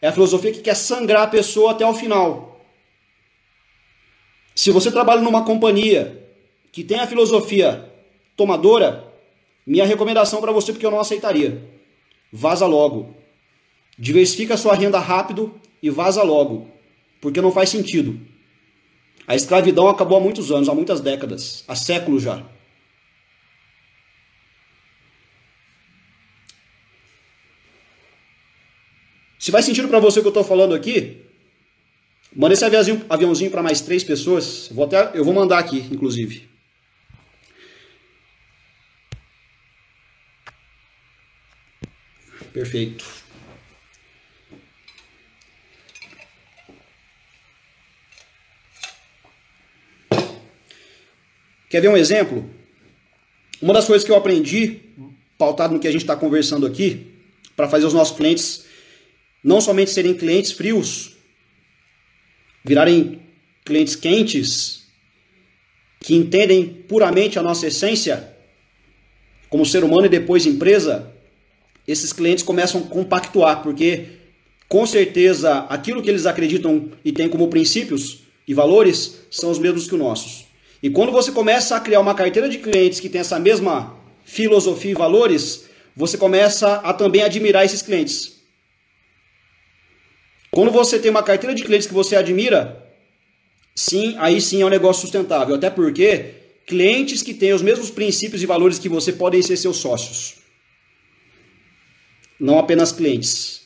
[0.00, 2.60] é a filosofia que quer sangrar a pessoa até o final.
[4.54, 6.28] Se você trabalha numa companhia
[6.70, 7.90] que tem a filosofia
[8.36, 9.12] tomadora,
[9.66, 11.62] minha recomendação para você, porque eu não aceitaria,
[12.32, 13.14] vaza logo.
[13.98, 16.68] Diversifica sua renda rápido e vaza logo,
[17.20, 18.18] porque não faz sentido.
[19.26, 22.42] A escravidão acabou há muitos anos, há muitas décadas, há séculos já.
[29.38, 31.20] Se faz sentido para você o que eu estou falando aqui,
[32.34, 34.68] manda esse aviãozinho, aviãozinho para mais três pessoas.
[34.72, 36.51] Vou até, eu vou mandar aqui, inclusive.
[42.52, 43.04] Perfeito.
[51.70, 52.48] Quer ver um exemplo?
[53.60, 54.80] Uma das coisas que eu aprendi,
[55.38, 57.14] pautado no que a gente está conversando aqui,
[57.56, 58.66] para fazer os nossos clientes
[59.42, 61.16] não somente serem clientes frios,
[62.64, 63.22] virarem
[63.64, 64.86] clientes quentes,
[66.00, 68.36] que entendem puramente a nossa essência
[69.48, 71.12] como ser humano e depois empresa,
[71.86, 74.06] esses clientes começam a compactuar, porque
[74.68, 79.86] com certeza aquilo que eles acreditam e têm como princípios e valores são os mesmos
[79.86, 80.46] que os nossos.
[80.82, 84.90] E quando você começa a criar uma carteira de clientes que tem essa mesma filosofia
[84.90, 88.40] e valores, você começa a também admirar esses clientes.
[90.50, 92.84] Quando você tem uma carteira de clientes que você admira,
[93.74, 95.54] sim, aí sim é um negócio sustentável.
[95.54, 96.34] Até porque
[96.66, 100.41] clientes que têm os mesmos princípios e valores que você podem ser seus sócios.
[102.42, 103.62] Não apenas clientes.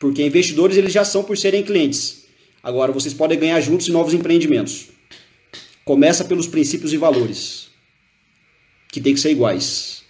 [0.00, 2.26] Porque investidores eles já são por serem clientes.
[2.60, 4.88] Agora vocês podem ganhar juntos em novos empreendimentos.
[5.84, 7.70] Começa pelos princípios e valores,
[8.88, 10.02] que tem que ser iguais.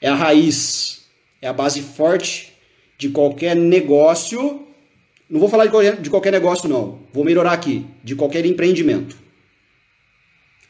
[0.00, 1.08] É a raiz,
[1.40, 2.52] é a base forte
[2.96, 4.64] de qualquer negócio.
[5.28, 7.00] Não vou falar de qualquer, de qualquer negócio, não.
[7.12, 7.84] Vou melhorar aqui.
[8.04, 9.16] De qualquer empreendimento.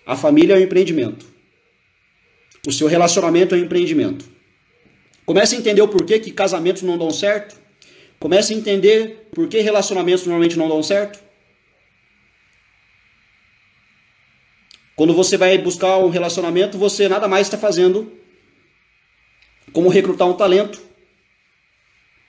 [0.07, 1.27] A família é um empreendimento.
[2.67, 4.32] O seu relacionamento é um empreendimento.
[5.25, 7.61] Comece a entender o porquê que casamentos não dão certo.
[8.19, 11.19] Comece a entender por que relacionamentos normalmente não dão certo.
[14.95, 18.13] Quando você vai buscar um relacionamento, você nada mais está fazendo
[19.73, 20.81] como recrutar um talento,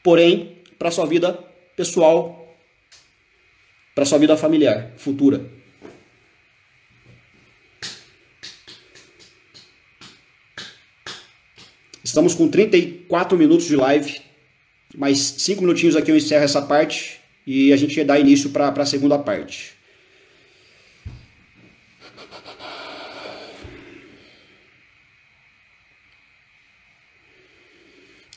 [0.01, 1.33] porém, para sua vida
[1.75, 2.55] pessoal,
[3.93, 5.62] para sua vida familiar futura.
[12.13, 14.21] Estamos com 34 minutos de live.
[14.95, 18.85] Mais 5 minutinhos aqui eu encerro essa parte e a gente dá início para a
[18.85, 19.73] segunda parte.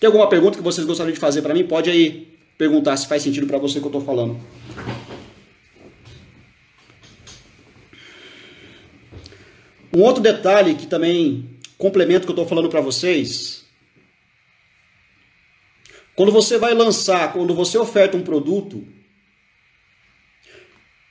[0.01, 1.67] Tem alguma pergunta que vocês gostariam de fazer para mim?
[1.67, 4.41] Pode aí perguntar se faz sentido para você que eu estou falando.
[9.93, 13.66] Um outro detalhe que também complementa o que eu estou falando para vocês.
[16.17, 18.89] Quando você vai lançar, quando você oferta um produto,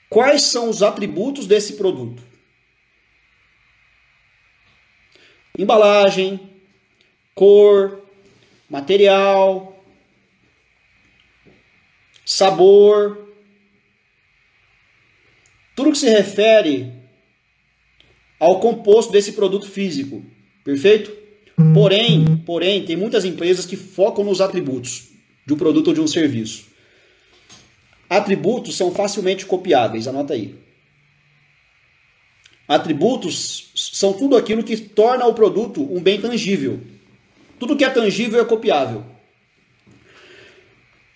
[0.10, 2.24] quais são os atributos desse produto?
[5.58, 6.50] Embalagem,
[7.36, 8.04] cor,
[8.68, 9.80] material,
[12.26, 13.30] sabor,
[15.76, 16.92] tudo que se refere
[18.40, 20.26] ao composto desse produto físico,
[20.64, 21.25] perfeito?
[21.74, 25.10] Porém, porém, tem muitas empresas que focam nos atributos
[25.46, 26.66] de um produto ou de um serviço.
[28.10, 30.56] Atributos são facilmente copiáveis, anota aí.
[32.68, 36.82] Atributos são tudo aquilo que torna o produto um bem tangível.
[37.60, 39.06] Tudo que é tangível é copiável.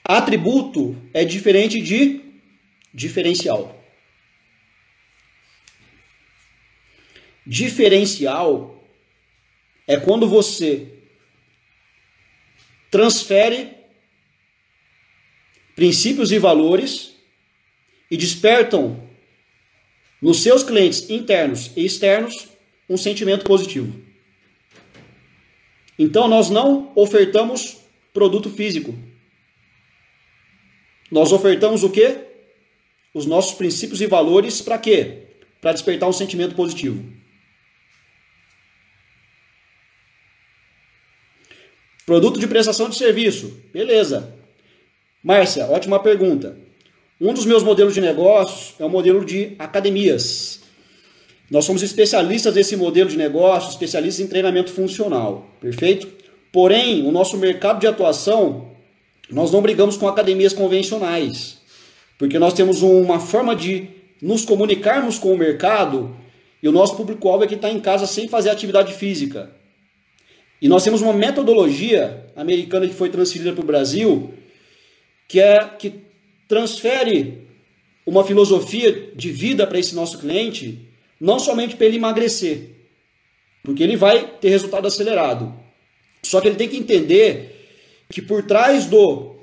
[0.03, 2.21] Atributo é diferente de
[2.93, 3.75] diferencial.
[7.45, 8.78] Diferencial
[9.89, 10.87] é quando você
[12.91, 13.75] transfere
[15.75, 17.15] princípios e valores
[18.11, 19.09] e despertam
[20.21, 22.49] nos seus clientes internos e externos
[22.87, 23.99] um sentimento positivo.
[25.97, 27.77] Então nós não ofertamos
[28.13, 28.93] produto físico.
[31.09, 32.27] Nós ofertamos o quê?
[33.11, 35.29] Os nossos princípios e valores para quê?
[35.59, 37.18] Para despertar um sentimento positivo.
[42.10, 43.53] Produto de prestação de serviço.
[43.72, 44.34] Beleza.
[45.24, 46.57] Márcia, ótima pergunta.
[47.22, 50.62] Um dos meus modelos de negócios é o modelo de academias.
[51.51, 56.07] Nós somos especialistas nesse modelo de negócio, especialistas em treinamento funcional, perfeito?
[56.51, 58.72] Porém, o nosso mercado de atuação,
[59.30, 61.60] nós não brigamos com academias convencionais,
[62.18, 63.88] porque nós temos uma forma de
[64.20, 66.16] nos comunicarmos com o mercado
[66.64, 69.59] e o nosso público-alvo é que está em casa sem fazer atividade física.
[70.62, 74.34] E nós temos uma metodologia americana que foi transferida para o Brasil,
[75.28, 75.93] que é que
[76.47, 77.47] transfere
[78.05, 80.80] uma filosofia de vida para esse nosso cliente,
[81.20, 82.72] não somente para ele emagrecer,
[83.64, 85.53] porque ele vai ter resultado acelerado.
[86.24, 87.68] Só que ele tem que entender
[88.10, 89.36] que por trás do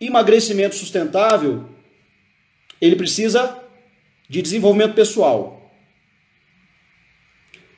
[0.00, 1.68] emagrecimento sustentável,
[2.80, 3.62] ele precisa
[4.28, 5.63] de desenvolvimento pessoal.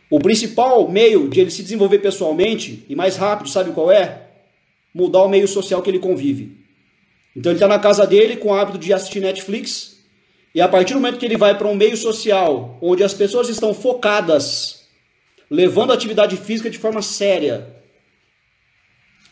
[0.08, 4.28] O principal meio de ele se desenvolver pessoalmente e mais rápido, sabe qual é?
[4.94, 6.56] Mudar o meio social que ele convive.
[7.34, 9.96] Então ele está na casa dele com o hábito de assistir Netflix.
[10.54, 13.48] E a partir do momento que ele vai para um meio social onde as pessoas
[13.48, 14.86] estão focadas,
[15.50, 17.76] levando a atividade física de forma séria,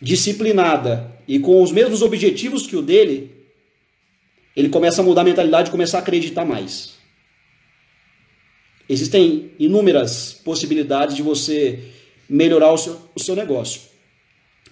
[0.02, 3.34] disciplinada e com os mesmos objetivos que o dele,
[4.54, 6.93] ele começa a mudar a mentalidade começar a acreditar mais.
[8.88, 11.80] Existem inúmeras possibilidades de você
[12.28, 13.82] melhorar o seu, o seu negócio.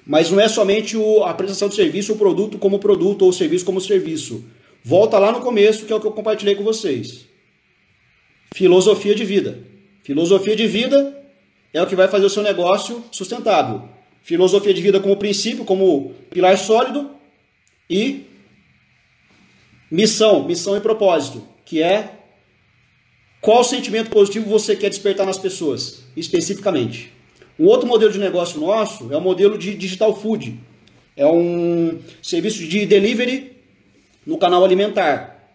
[0.07, 3.33] Mas não é somente o, a prestação de serviço, o produto como produto ou o
[3.33, 4.45] serviço como serviço.
[4.85, 7.27] Volta lá no começo, que é o que eu compartilhei com vocês.
[8.55, 9.65] Filosofia de vida.
[10.03, 11.23] Filosofia de vida
[11.73, 13.89] é o que vai fazer o seu negócio sustentável.
[14.23, 17.11] Filosofia de vida como princípio, como pilar sólido
[17.89, 18.25] e
[19.91, 22.22] missão, missão e propósito, que é
[23.43, 27.12] qual sentimento positivo você quer despertar nas pessoas, especificamente.
[27.59, 30.61] Um outro modelo de negócio nosso é o modelo de digital food.
[31.16, 33.57] É um serviço de delivery
[34.24, 35.53] no canal alimentar.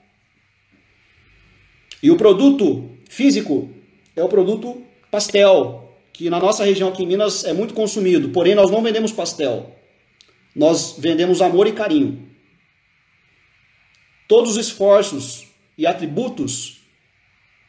[2.03, 3.69] E o produto físico
[4.17, 8.29] é o produto pastel, que na nossa região aqui em Minas é muito consumido.
[8.29, 9.73] Porém, nós não vendemos pastel.
[10.53, 12.27] Nós vendemos amor e carinho.
[14.27, 16.76] Todos os esforços e atributos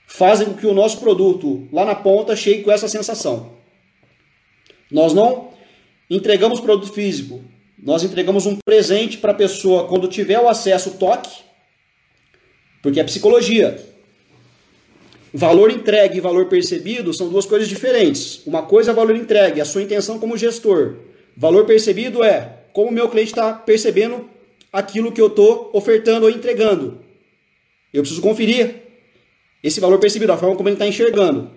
[0.09, 3.53] fazem com que o nosso produto lá na ponta chegue com essa sensação.
[4.91, 5.51] Nós não
[6.11, 7.45] entregamos produto físico,
[7.79, 11.31] nós entregamos um presente para a pessoa quando tiver o acesso toque,
[12.83, 13.87] porque é psicologia.
[15.33, 18.45] Valor entregue e valor percebido são duas coisas diferentes.
[18.47, 20.97] Uma coisa é valor entregue, a sua intenção como gestor.
[21.37, 24.29] Valor percebido é como o meu cliente está percebendo
[24.73, 27.05] aquilo que eu estou ofertando ou entregando.
[27.93, 28.88] Eu preciso conferir
[29.63, 31.51] esse valor percebido, a forma como ele está enxergando.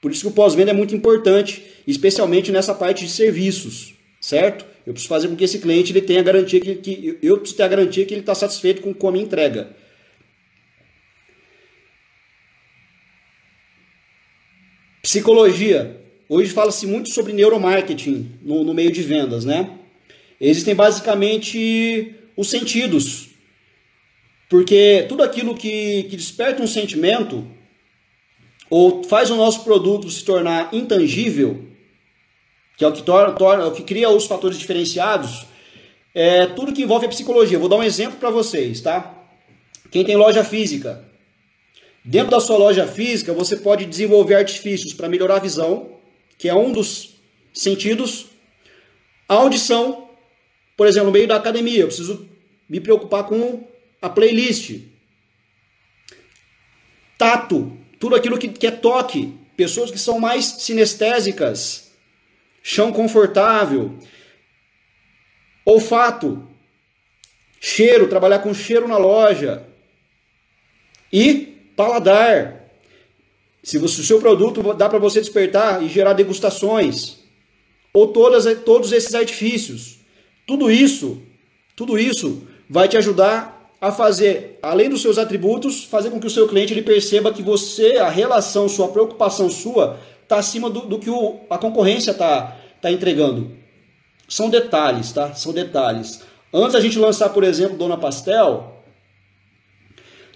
[0.00, 4.64] Por isso que o pós-venda é muito importante, especialmente nessa parte de serviços, certo?
[4.86, 7.64] Eu preciso fazer com que esse cliente ele tenha garantia que, que eu preciso ter
[7.64, 9.74] a garantia que ele está satisfeito com, com a minha entrega.
[15.02, 16.00] Psicologia.
[16.28, 19.70] Hoje fala-se muito sobre neuromarketing no, no meio de vendas, né?
[20.40, 23.28] Existem basicamente os sentidos.
[24.48, 27.46] Porque tudo aquilo que, que desperta um sentimento
[28.70, 31.64] ou faz o nosso produto se tornar intangível,
[32.76, 35.46] que é o que, torna, torna, o que cria os fatores diferenciados,
[36.14, 37.58] é tudo que envolve a psicologia.
[37.58, 39.14] Vou dar um exemplo para vocês, tá?
[39.90, 41.04] Quem tem loja física,
[42.04, 45.92] dentro da sua loja física você pode desenvolver artifícios para melhorar a visão,
[46.38, 47.16] que é um dos
[47.52, 48.26] sentidos.
[49.28, 50.08] A audição,
[50.76, 52.28] por exemplo, no meio da academia, eu preciso
[52.68, 53.64] me preocupar com
[54.00, 54.80] a playlist.
[57.18, 61.92] Tato, tudo aquilo que, que é toque, pessoas que são mais sinestésicas,
[62.62, 63.98] chão confortável,
[65.64, 66.46] olfato,
[67.60, 69.66] cheiro, trabalhar com cheiro na loja.
[71.12, 72.64] E paladar.
[73.62, 77.18] Se, o seu produto dá para você despertar e gerar degustações,
[77.92, 79.98] ou todas, todos esses artifícios,
[80.46, 81.22] tudo isso,
[81.74, 86.30] tudo isso vai te ajudar a fazer, além dos seus atributos, fazer com que o
[86.30, 90.98] seu cliente ele perceba que você, a relação, sua preocupação sua, está acima do, do,
[90.98, 93.56] que o, a concorrência está tá entregando.
[94.28, 95.34] São detalhes, tá?
[95.34, 96.22] São detalhes.
[96.52, 98.82] Antes da gente lançar, por exemplo, Dona Pastel,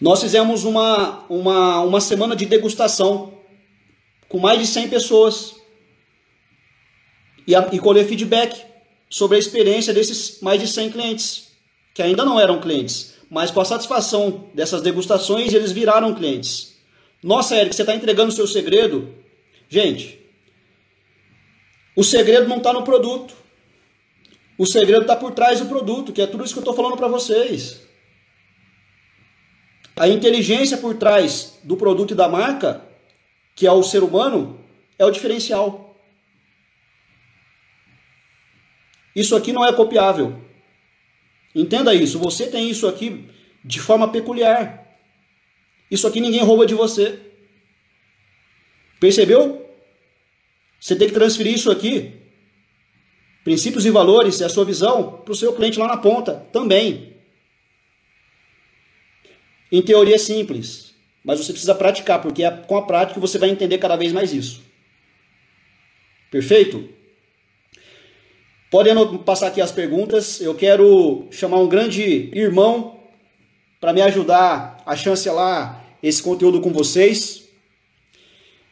[0.01, 3.35] nós fizemos uma, uma, uma semana de degustação
[4.29, 5.57] com mais de 100 pessoas
[7.47, 8.65] e, a, e colher feedback
[9.09, 11.49] sobre a experiência desses mais de 100 clientes,
[11.93, 16.77] que ainda não eram clientes, mas com a satisfação dessas degustações, eles viraram clientes.
[17.23, 19.15] Nossa, Eric, você está entregando o seu segredo?
[19.69, 20.19] Gente,
[21.95, 23.35] o segredo não está no produto.
[24.59, 26.97] O segredo está por trás do produto, que é tudo isso que eu estou falando
[26.97, 27.83] para vocês.
[29.97, 32.85] A inteligência por trás do produto e da marca,
[33.55, 34.59] que é o ser humano,
[34.99, 35.95] é o diferencial.
[39.15, 40.50] Isso aqui não é copiável.
[41.55, 42.19] Entenda isso.
[42.19, 43.29] Você tem isso aqui
[43.65, 44.87] de forma peculiar.
[45.91, 47.19] Isso aqui ninguém rouba de você.
[48.99, 49.69] Percebeu?
[50.79, 52.21] Você tem que transferir isso aqui
[53.45, 57.17] princípios e valores e a sua visão para o seu cliente lá na ponta também.
[59.73, 60.95] Em teoria é simples,
[61.25, 64.33] mas você precisa praticar, porque é com a prática você vai entender cada vez mais
[64.33, 64.63] isso.
[66.31, 66.89] Perfeito?
[68.71, 70.41] Podem passar aqui as perguntas.
[70.41, 73.01] Eu quero chamar um grande irmão
[73.81, 77.49] para me ajudar a chancelar esse conteúdo com vocês.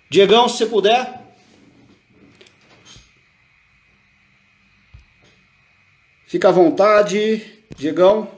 [0.09, 1.19] Diegão, se você puder,
[6.29, 7.41] Fica à vontade,
[7.75, 8.29] Diegão.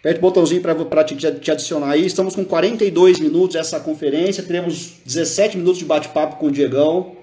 [0.00, 2.06] Aperte o botãozinho para te, te adicionar aí.
[2.06, 4.42] Estamos com 42 minutos essa conferência.
[4.42, 7.15] Teremos 17 minutos de bate-papo com o Diegão.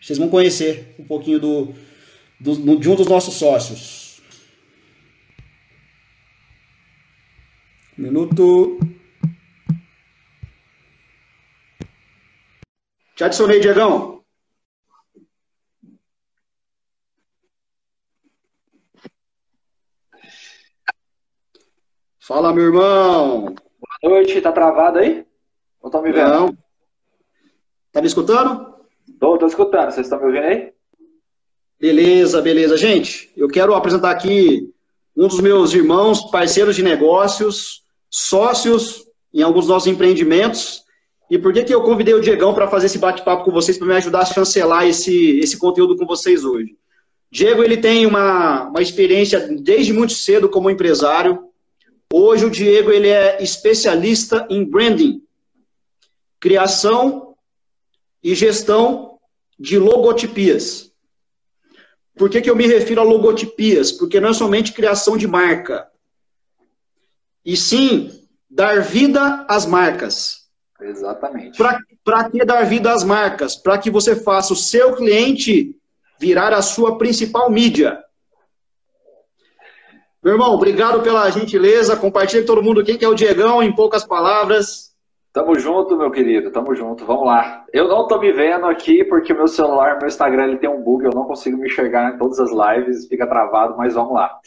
[0.00, 1.74] Vocês vão conhecer um pouquinho do,
[2.40, 4.20] do, de um dos nossos sócios.
[7.96, 8.78] Minuto.
[13.16, 14.24] Te adicionei, Diegão.
[22.20, 23.54] Fala, meu irmão.
[24.02, 25.26] Boa noite, tá travado aí?
[25.82, 26.28] Não estão me vendo?
[26.28, 26.58] Não.
[27.90, 28.77] Tá me escutando?
[29.18, 29.90] Tô, escutando.
[29.90, 30.72] Vocês estão me ouvindo aí?
[31.80, 32.76] Beleza, beleza.
[32.76, 34.72] Gente, eu quero apresentar aqui
[35.16, 40.84] um dos meus irmãos, parceiros de negócios, sócios em alguns dos nossos empreendimentos.
[41.30, 43.86] E por que, que eu convidei o Diegão para fazer esse bate-papo com vocês, para
[43.86, 46.76] me ajudar a chancelar esse, esse conteúdo com vocês hoje?
[47.30, 51.48] Diego, ele tem uma, uma experiência desde muito cedo como empresário,
[52.10, 55.22] Hoje o Diego ele é especialista em branding,
[56.40, 57.27] criação
[58.22, 59.18] e gestão
[59.58, 60.92] de logotipias.
[62.16, 63.92] Por que, que eu me refiro a logotipias?
[63.92, 65.88] Porque não é somente criação de marca,
[67.44, 68.10] e sim
[68.50, 70.48] dar vida às marcas.
[70.80, 71.56] Exatamente.
[72.04, 73.56] Para que dar vida às marcas?
[73.56, 75.74] Para que você faça o seu cliente
[76.20, 78.02] virar a sua principal mídia.
[80.22, 81.96] Meu irmão, obrigado pela gentileza.
[81.96, 84.92] Compartilhe com todo mundo quem que é o Diegão em poucas palavras.
[85.32, 86.50] Tamo junto, meu querido.
[86.50, 87.04] Tamo junto.
[87.04, 87.64] Vamos lá.
[87.72, 90.82] Eu não tô me vendo aqui porque o meu celular, meu Instagram, ele tem um
[90.82, 91.04] bug.
[91.04, 93.06] Eu não consigo me enxergar em todas as lives.
[93.06, 94.38] Fica travado, mas vamos lá.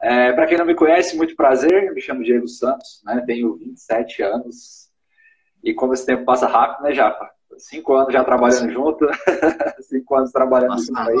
[0.00, 1.92] É, para quem não me conhece, muito prazer.
[1.92, 3.22] Me chamo Diego Santos, né?
[3.26, 4.88] Tenho 27 anos.
[5.62, 7.30] E como esse tempo passa rápido, né, Japa?
[7.56, 9.06] Cinco anos já trabalhando junto.
[9.82, 11.16] Cinco anos trabalhando junto aí.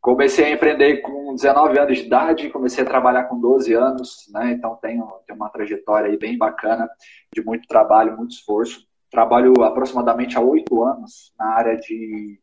[0.00, 4.52] Comecei a empreender com 19 anos de idade, comecei a trabalhar com 12 anos, né?
[4.52, 6.88] Então tenho, tenho uma trajetória aí bem bacana,
[7.34, 8.86] de muito trabalho, muito esforço.
[9.10, 12.38] Trabalho aproximadamente há oito anos na área de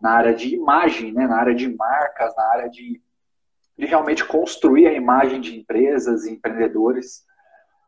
[0.00, 1.26] na área de imagem, né?
[1.26, 3.00] Na área de marcas, na área de,
[3.78, 7.24] de realmente construir a imagem de empresas e empreendedores.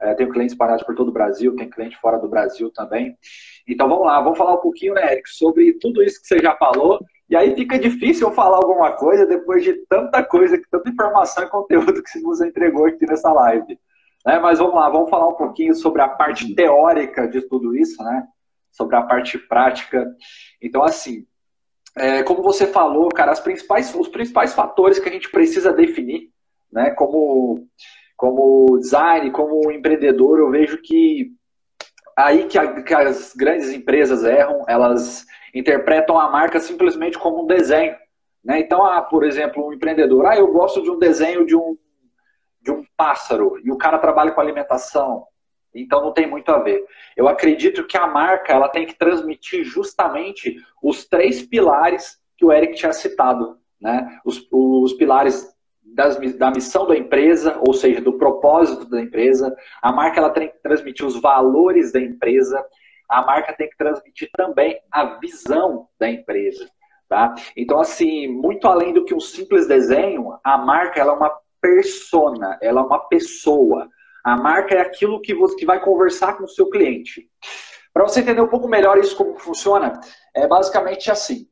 [0.00, 3.16] É, tenho clientes parados por todo o Brasil, tenho cliente fora do Brasil também.
[3.66, 6.56] Então vamos lá, vamos falar um pouquinho, né, Eric, sobre tudo isso que você já
[6.56, 11.44] falou e aí fica difícil eu falar alguma coisa depois de tanta coisa, tanta informação
[11.44, 13.78] e conteúdo que você entregou aqui nessa live.
[14.24, 14.38] Né?
[14.38, 18.26] Mas vamos lá, vamos falar um pouquinho sobre a parte teórica de tudo isso, né?
[18.70, 20.06] Sobre a parte prática.
[20.60, 21.26] Então, assim,
[21.96, 26.30] é, como você falou, cara, as principais, os principais fatores que a gente precisa definir,
[26.72, 26.90] né?
[26.90, 27.66] Como,
[28.16, 31.32] como design, como empreendedor, eu vejo que
[32.16, 37.46] aí que, a, que as grandes empresas erram, elas interpretam a marca simplesmente como um
[37.46, 37.96] desenho.
[38.44, 38.60] Né?
[38.60, 41.76] Então, ah, por exemplo, um empreendedor, ah, eu gosto de um desenho de um,
[42.62, 45.26] de um pássaro, e o cara trabalha com alimentação,
[45.74, 46.84] então não tem muito a ver.
[47.16, 52.52] Eu acredito que a marca ela tem que transmitir justamente os três pilares que o
[52.52, 53.58] Eric tinha citado.
[53.80, 54.18] Né?
[54.24, 55.46] Os, os pilares
[55.82, 59.54] das, da missão da empresa, ou seja, do propósito da empresa.
[59.82, 62.64] A marca ela tem que transmitir os valores da empresa
[63.08, 66.68] a marca tem que transmitir também a visão da empresa.
[67.08, 67.34] Tá?
[67.56, 72.58] Então, assim, muito além do que um simples desenho, a marca ela é uma persona,
[72.60, 73.88] ela é uma pessoa.
[74.22, 77.26] A marca é aquilo que você que vai conversar com o seu cliente.
[77.94, 79.98] Para você entender um pouco melhor isso como funciona,
[80.36, 81.48] é basicamente assim.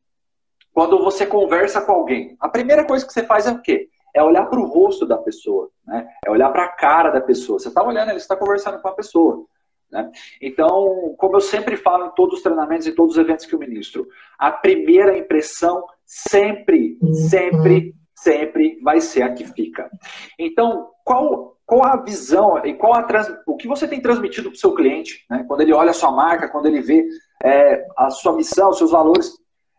[0.73, 3.89] Quando você conversa com alguém, a primeira coisa que você faz é o quê?
[4.15, 6.07] É olhar para o rosto da pessoa, né?
[6.25, 7.59] É olhar para a cara da pessoa.
[7.59, 9.47] Você está olhando, você está conversando com a pessoa.
[9.91, 10.11] Né?
[10.41, 13.59] Então, como eu sempre falo em todos os treinamentos e todos os eventos que eu
[13.59, 14.07] ministro,
[14.39, 19.91] a primeira impressão sempre, sempre, sempre vai ser a que fica.
[20.39, 24.57] Então, qual, qual a visão e qual a trans, o que você tem transmitido para
[24.57, 25.45] o seu cliente, né?
[25.47, 27.07] quando ele olha a sua marca, quando ele vê
[27.43, 29.33] é, a sua missão, os seus valores,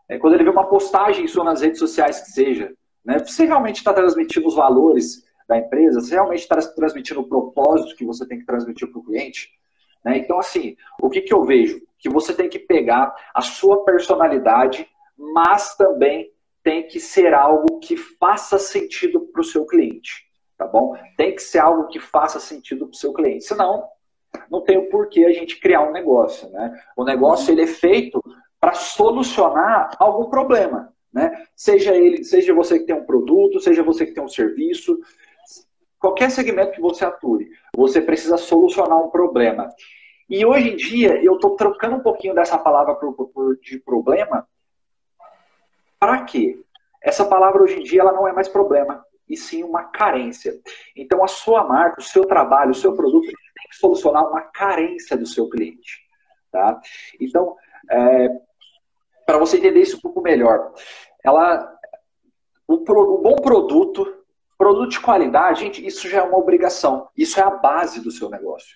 [0.09, 2.71] é, quando ele vê uma postagem sua nas redes sociais que seja,
[3.03, 3.19] né?
[3.19, 8.05] você realmente está transmitindo os valores da empresa, você realmente está transmitindo o propósito que
[8.05, 9.49] você tem que transmitir para o cliente,
[10.03, 10.17] né?
[10.17, 11.81] Então, assim, o que, que eu vejo?
[11.99, 14.87] Que você tem que pegar a sua personalidade,
[15.17, 16.31] mas também
[16.63, 20.25] tem que ser algo que faça sentido para o seu cliente,
[20.57, 20.97] tá bom?
[21.15, 23.45] Tem que ser algo que faça sentido para o seu cliente.
[23.45, 23.87] Senão,
[24.51, 26.77] não tem o porquê a gente criar um negócio, né?
[26.95, 28.21] O negócio ele é feito
[28.59, 31.45] para solucionar algum problema, né?
[31.55, 34.99] Seja ele, seja você que tem um produto, seja você que tem um serviço,
[36.07, 39.69] qualquer segmento que você atue, você precisa solucionar um problema.
[40.29, 42.97] E hoje em dia, eu estou trocando um pouquinho dessa palavra
[43.61, 44.47] de problema.
[45.99, 46.61] Para quê?
[47.01, 50.53] Essa palavra hoje em dia ela não é mais problema, e sim uma carência.
[50.95, 55.17] Então, a sua marca, o seu trabalho, o seu produto tem que solucionar uma carência
[55.17, 56.05] do seu cliente.
[56.51, 56.79] Tá?
[57.19, 57.55] Então,
[57.89, 58.29] é,
[59.25, 60.73] para você entender isso um pouco melhor,
[61.23, 61.69] ela,
[62.67, 64.17] o bom produto
[64.67, 67.07] Produto de qualidade, gente, isso já é uma obrigação.
[67.15, 68.75] Isso é a base do seu negócio.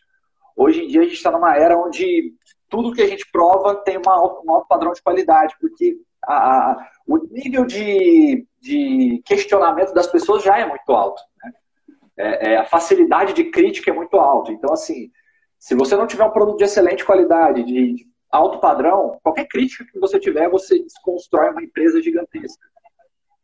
[0.55, 2.33] Hoje em dia a gente está numa era onde
[2.69, 6.89] tudo que a gente prova tem uma, um alto padrão de qualidade, porque a, a,
[7.05, 11.21] o nível de, de, questionamento das pessoas já é muito alto.
[11.43, 11.51] Né?
[12.15, 14.53] É, é, a facilidade de crítica é muito alta.
[14.53, 15.11] Então, assim,
[15.59, 19.83] se você não tiver um produto de excelente qualidade, de, de alto padrão, qualquer crítica
[19.91, 22.65] que você tiver, você desconstrói uma empresa gigantesca.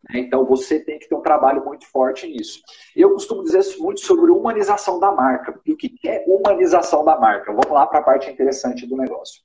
[0.10, 0.20] Né?
[0.20, 2.62] Então você tem que ter um trabalho muito forte nisso.
[2.96, 5.60] Eu costumo dizer muito sobre humanização da marca.
[5.66, 7.52] E o que é humanização da marca?
[7.52, 9.42] Vamos lá para a parte interessante do negócio.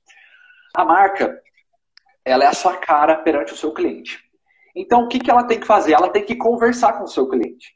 [0.75, 1.39] A marca,
[2.25, 4.19] ela é a sua cara perante o seu cliente.
[4.75, 5.93] Então o que, ela tem que fazer?
[5.93, 7.75] Ela tem que conversar com o seu cliente.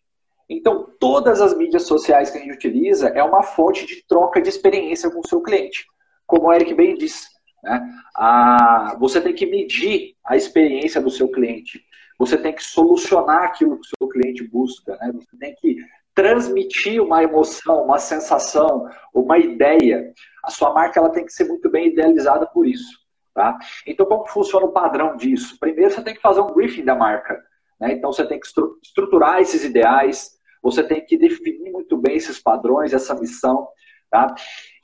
[0.49, 4.49] Então todas as mídias sociais que a gente utiliza é uma fonte de troca de
[4.49, 5.85] experiência com o seu cliente.
[6.25, 7.27] Como o Eric bem disse,
[7.63, 7.87] né?
[8.15, 11.83] a, você tem que medir a experiência do seu cliente.
[12.17, 15.11] Você tem que solucionar aquilo que o seu cliente busca, né?
[15.13, 15.77] Você tem que
[16.17, 20.11] transmitir uma emoção, uma sensação, uma ideia.
[20.43, 23.05] A sua marca ela tem que ser muito bem idealizada por isso.
[23.35, 23.55] Tá?
[23.85, 25.59] Então, como funciona o padrão disso?
[25.59, 27.39] Primeiro, você tem que fazer um briefing da marca.
[27.79, 27.93] Né?
[27.93, 28.47] Então, você tem que
[28.81, 33.67] estruturar esses ideais, você tem que definir muito bem esses padrões, essa missão.
[34.09, 34.33] Tá?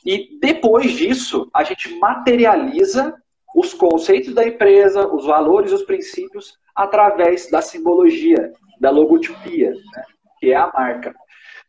[0.06, 3.20] E depois disso, a gente materializa
[3.56, 10.04] os conceitos da empresa, os valores, os princípios através da simbologia, da logotipia, né?
[10.40, 11.14] que é a marca.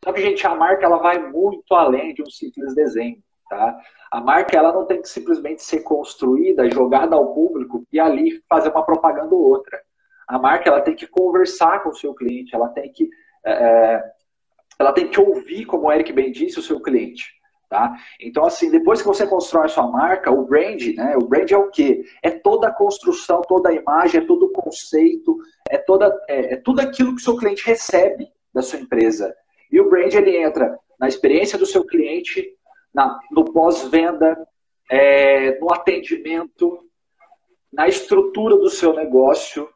[0.03, 3.17] Só que, gente, a marca ela vai muito além de um simples desenho.
[3.49, 3.77] Tá?
[4.11, 8.69] A marca ela não tem que simplesmente ser construída, jogada ao público e ali fazer
[8.69, 9.79] uma propaganda ou outra.
[10.27, 13.07] A marca ela tem que conversar com o seu cliente, ela tem que,
[13.45, 14.03] é, é
[14.77, 17.33] ela tem que ouvir, como o Eric bem disse, o seu cliente.
[17.75, 17.93] Tá?
[18.21, 21.13] Então, assim, depois que você constrói a sua marca, o brand, né?
[21.17, 22.05] O brand é o quê?
[22.23, 25.37] É toda a construção, toda a imagem, é todo o conceito,
[25.69, 29.35] é, toda, é, é tudo aquilo que o seu cliente recebe da sua empresa.
[29.69, 32.47] E o brand, ele entra na experiência do seu cliente,
[32.93, 34.37] na, no pós-venda,
[34.89, 36.79] é, no atendimento,
[37.73, 39.67] na estrutura do seu negócio,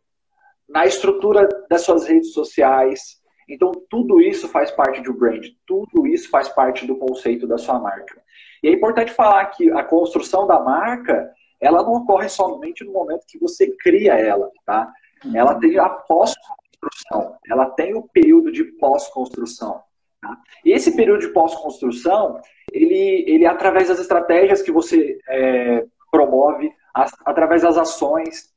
[0.69, 3.18] na estrutura das suas redes sociais,
[3.49, 7.79] então, tudo isso faz parte do brand, tudo isso faz parte do conceito da sua
[7.79, 8.21] marca.
[8.61, 13.25] E é importante falar que a construção da marca, ela não ocorre somente no momento
[13.27, 14.91] que você cria ela, tá?
[15.33, 19.81] Ela tem a pós-construção, ela tem o período de pós-construção.
[20.21, 20.37] Tá?
[20.63, 22.39] E esse período de pós-construção,
[22.71, 28.49] ele, ele é através das estratégias que você é, promove, as, através das ações.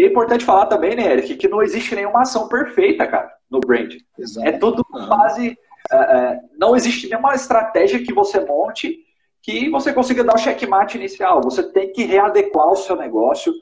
[0.00, 3.60] E é importante falar também, né, Eric, que não existe nenhuma ação perfeita, cara no
[3.60, 3.94] brand.
[4.18, 4.48] Exato.
[4.48, 5.58] É tudo base.
[5.92, 9.04] Uh, não existe nenhuma estratégia que você monte
[9.42, 11.42] que você consiga dar o checkmate inicial.
[11.42, 13.52] Você tem que readequar o seu negócio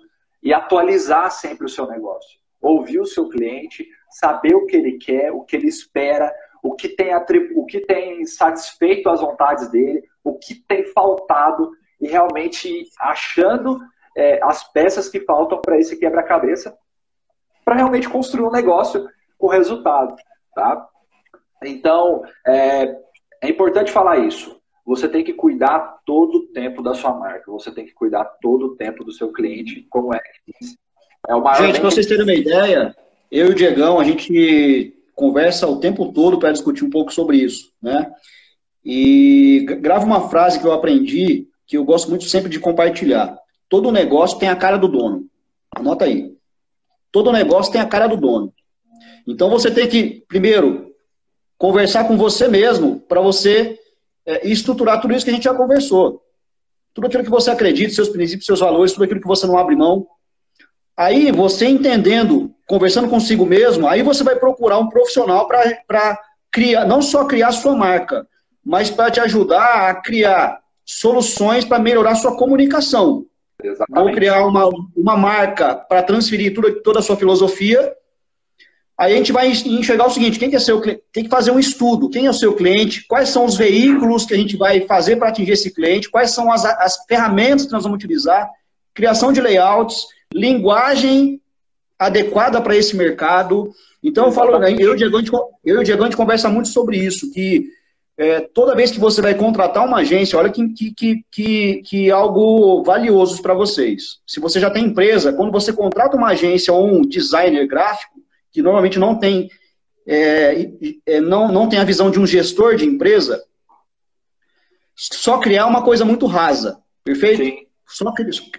[0.41, 2.39] e atualizar sempre o seu negócio.
[2.61, 6.32] Ouvir o seu cliente, saber o que ele quer, o que ele espera,
[6.62, 7.11] o que tem,
[7.57, 13.80] o que tem satisfeito as vontades dele, o que tem faltado e realmente achando
[14.19, 16.77] é, as peças que faltam para esse quebra-cabeça
[17.64, 19.09] para realmente construir um negócio
[19.39, 20.16] com resultado,
[20.55, 20.89] tá?
[21.62, 22.97] Então, é,
[23.41, 24.59] é importante falar isso.
[24.85, 28.66] você tem que cuidar todo o tempo da sua marca, você tem que cuidar todo
[28.66, 30.55] o tempo do seu cliente, como é que
[31.29, 32.97] é o maior Gente, para vocês terem uma ideia,
[33.31, 37.37] eu e o Diegão, a gente conversa o tempo todo para discutir um pouco sobre
[37.37, 38.11] isso, né?
[38.85, 43.39] E grava uma frase que eu aprendi, que eu gosto muito sempre de compartilhar.
[43.69, 45.27] Todo negócio tem a cara do dono.
[45.75, 46.35] Anota aí.
[47.12, 48.53] Todo negócio tem a cara do dono.
[49.27, 50.95] Então você tem que, primeiro,
[51.59, 53.79] conversar com você mesmo para você
[54.25, 56.23] é, estruturar tudo isso que a gente já conversou.
[56.95, 59.77] Tudo aquilo que você acredita, seus princípios, seus valores, tudo aquilo que você não abre
[59.77, 60.07] mão.
[60.97, 66.19] Aí você entendendo, conversando consigo mesmo, aí você vai procurar um profissional para
[66.51, 68.27] criar, não só criar sua marca,
[68.64, 73.27] mas para te ajudar a criar soluções para melhorar sua comunicação.
[73.63, 74.05] Exatamente.
[74.05, 77.93] Vou criar uma, uma marca para transferir tudo, toda a sua filosofia.
[78.97, 81.59] Aí a gente vai enxergar o seguinte: quem que é seu Tem que fazer um
[81.59, 82.09] estudo.
[82.11, 83.07] Quem é o seu cliente?
[83.07, 86.11] Quais são os veículos que a gente vai fazer para atingir esse cliente?
[86.11, 88.49] Quais são as, as ferramentas que nós vamos utilizar?
[88.95, 91.41] Criação de layouts, linguagem
[91.99, 93.73] adequada para esse mercado.
[94.03, 95.19] Então, eu falo, eu e o Diego,
[95.65, 97.67] eu e o Diego, a gente conversa muito sobre isso, que
[98.19, 102.83] é, toda vez que você vai contratar uma agência, olha que, que, que, que algo
[102.83, 104.19] valioso para vocês.
[104.27, 108.19] Se você já tem empresa, quando você contrata uma agência ou um designer gráfico,
[108.51, 109.49] que normalmente não tem,
[110.05, 110.69] é,
[111.07, 113.41] é, não, não tem a visão de um gestor de empresa,
[114.97, 117.45] só criar uma coisa muito rasa, perfeito?
[117.45, 117.69] Sim.
[117.87, 118.12] Só,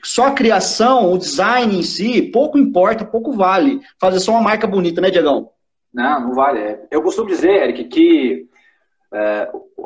[0.04, 3.82] só a criação, o design em si, pouco importa, pouco vale.
[4.00, 5.52] Fazer só uma marca bonita, né, Diegão?
[5.94, 6.80] Não, não vale.
[6.90, 8.50] Eu costumo dizer, Eric, que é,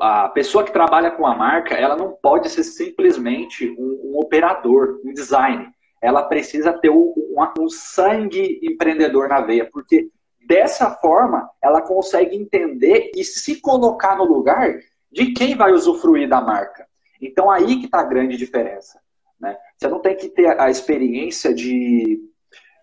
[0.01, 4.99] a pessoa que trabalha com a marca, ela não pode ser simplesmente um, um operador,
[5.03, 5.69] um design.
[6.01, 10.09] Ela precisa ter um, um, um sangue empreendedor na veia, porque
[10.45, 14.78] dessa forma ela consegue entender e se colocar no lugar
[15.11, 16.86] de quem vai usufruir da marca.
[17.21, 18.99] Então aí que está a grande diferença.
[19.39, 19.57] Né?
[19.78, 22.19] Você não tem que ter a experiência de,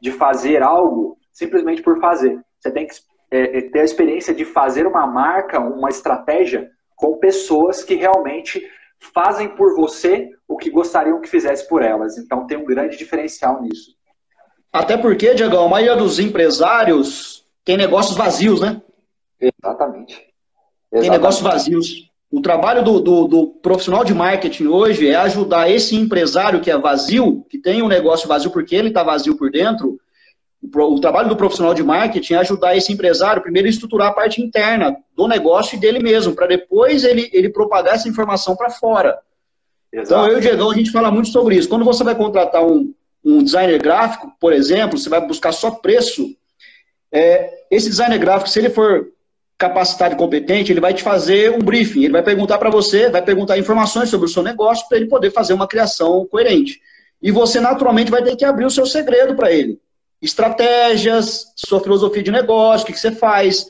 [0.01, 2.41] de fazer algo simplesmente por fazer.
[2.59, 2.95] Você tem que
[3.31, 8.63] é, é, ter a experiência de fazer uma marca, uma estratégia com pessoas que realmente
[9.15, 12.19] fazem por você o que gostariam que fizesse por elas.
[12.19, 13.95] Então tem um grande diferencial nisso.
[14.73, 18.81] Até porque, Diego, a maioria dos empresários tem negócios vazios, né?
[19.41, 20.13] Exatamente.
[20.13, 20.31] Exatamente.
[20.91, 22.11] Tem negócios vazios.
[22.31, 26.79] O trabalho do, do, do, profissional de marketing hoje é ajudar esse empresário que é
[26.79, 29.99] vazio, que tem um negócio vazio porque ele está vazio por dentro,
[30.63, 34.43] o trabalho do profissional de marketing é ajudar esse empresário, primeiro, a estruturar a parte
[34.43, 39.19] interna do negócio e dele mesmo, para depois ele, ele propagar essa informação para fora.
[39.91, 40.07] Exato.
[40.07, 41.69] Então, eu e o Diegão, a gente fala muito sobre isso.
[41.69, 42.93] Quando você vai contratar um,
[43.25, 46.29] um designer gráfico, por exemplo, você vai buscar só preço,
[47.11, 49.09] é, esse designer gráfico, se ele for
[49.57, 53.23] capacitado e competente, ele vai te fazer um briefing, ele vai perguntar para você, vai
[53.23, 56.81] perguntar informações sobre o seu negócio para ele poder fazer uma criação coerente.
[57.21, 59.79] E você, naturalmente, vai ter que abrir o seu segredo para ele
[60.21, 63.67] estratégias, sua filosofia de negócio, o que, que você faz.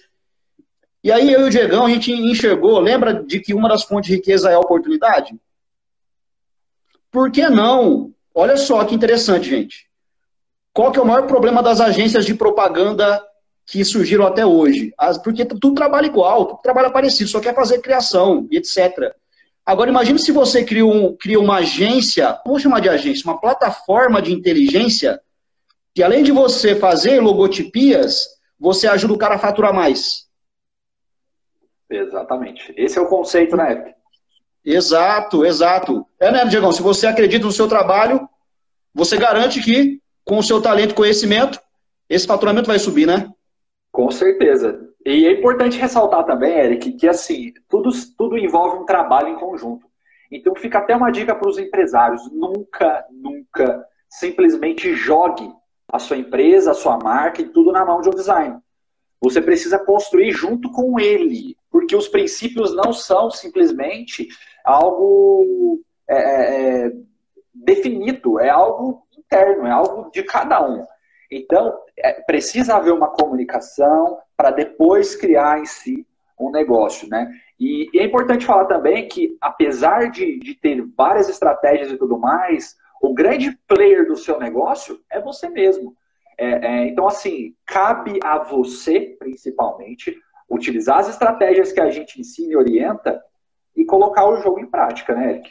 [1.02, 4.10] E aí eu e o Diegão, a gente enxergou, lembra de que uma das fontes
[4.10, 5.34] de riqueza é a oportunidade?
[7.10, 8.12] Por que não?
[8.34, 9.88] Olha só que interessante, gente.
[10.72, 13.20] Qual que é o maior problema das agências de propaganda
[13.66, 14.92] que surgiram até hoje?
[14.96, 19.12] As, porque tudo trabalha igual, tudo trabalha parecido, só quer fazer criação e etc.
[19.64, 24.20] Agora imagine se você cria, um, cria uma agência, vou chamar de agência, uma plataforma
[24.22, 25.20] de inteligência
[26.00, 28.26] que além de você fazer logotipias,
[28.58, 30.26] você ajuda o cara a faturar mais.
[31.90, 32.72] Exatamente.
[32.74, 33.92] Esse é o conceito, né?
[34.64, 36.06] Exato, exato.
[36.18, 36.72] É, né, Diegão?
[36.72, 38.26] Se você acredita no seu trabalho,
[38.94, 41.60] você garante que, com o seu talento e conhecimento,
[42.08, 43.30] esse faturamento vai subir, né?
[43.92, 44.80] Com certeza.
[45.04, 49.86] E é importante ressaltar também, Eric, que assim, tudo, tudo envolve um trabalho em conjunto.
[50.32, 55.59] Então fica até uma dica para os empresários: nunca, nunca simplesmente jogue
[55.92, 58.58] a sua empresa, a sua marca e tudo na mão de um design.
[59.20, 64.28] Você precisa construir junto com ele, porque os princípios não são simplesmente
[64.64, 66.92] algo é, é, é,
[67.54, 70.86] definido, é algo interno, é algo de cada um.
[71.30, 76.06] Então, é, precisa haver uma comunicação para depois criar em si
[76.38, 77.30] um negócio, né?
[77.58, 82.18] E, e, é importante falar também que, apesar de, de ter várias estratégias e tudo
[82.18, 85.96] mais, o grande player do seu negócio é você mesmo.
[86.38, 90.16] É, é, então, assim, cabe a você, principalmente,
[90.48, 93.22] utilizar as estratégias que a gente ensina e orienta
[93.76, 95.50] e colocar o jogo em prática, né, Eric?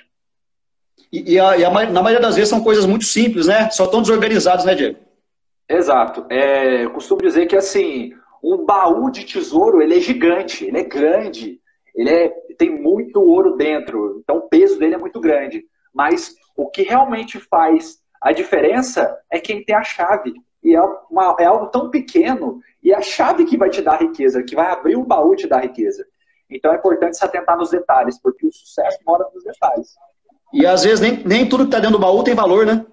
[1.11, 3.69] E, e, a, e a, na maioria das vezes são coisas muito simples, né?
[3.71, 4.99] Só tão desorganizados, né, Diego?
[5.67, 6.25] Exato.
[6.29, 10.83] É, eu costumo dizer que, assim, um baú de tesouro, ele é gigante, ele é
[10.83, 11.59] grande,
[11.95, 15.65] ele é, tem muito ouro dentro, então o peso dele é muito grande.
[15.99, 20.33] Mas o que realmente faz a diferença é quem tem a chave.
[20.63, 20.81] E é,
[21.11, 24.55] uma, é algo tão pequeno, e é a chave que vai te dar riqueza, que
[24.55, 26.05] vai abrir o baú e te dar riqueza.
[26.49, 29.89] Então é importante se atentar nos detalhes, porque o sucesso mora nos detalhes.
[30.53, 32.85] E às vezes nem, nem tudo que está dentro do baú tem valor, né?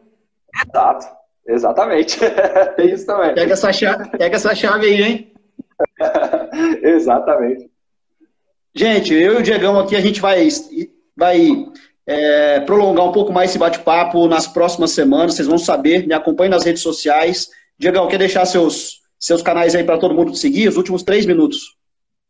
[0.69, 1.07] Exato,
[1.47, 2.19] exatamente.
[2.75, 3.35] tem isso também.
[3.37, 5.35] Pega essa chave, pega essa chave aí, hein?
[6.83, 7.71] exatamente.
[8.75, 10.49] Gente, eu e o Diegão aqui, a gente vai,
[11.17, 11.67] vai
[12.07, 15.35] é, prolongar um pouco mais esse bate-papo nas próximas semanas.
[15.35, 17.49] Vocês vão saber, me acompanhem nas redes sociais.
[17.79, 20.69] Diegão, quer deixar seus, seus canais aí para todo mundo seguir?
[20.69, 21.77] Os últimos três minutos.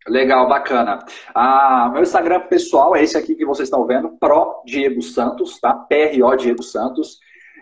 [0.08, 1.04] Legal, bacana.
[1.34, 5.74] Ah, meu Instagram pessoal é esse aqui que vocês estão vendo, Pro Diego Santos, tá?
[5.74, 7.18] PRO Diego Santos.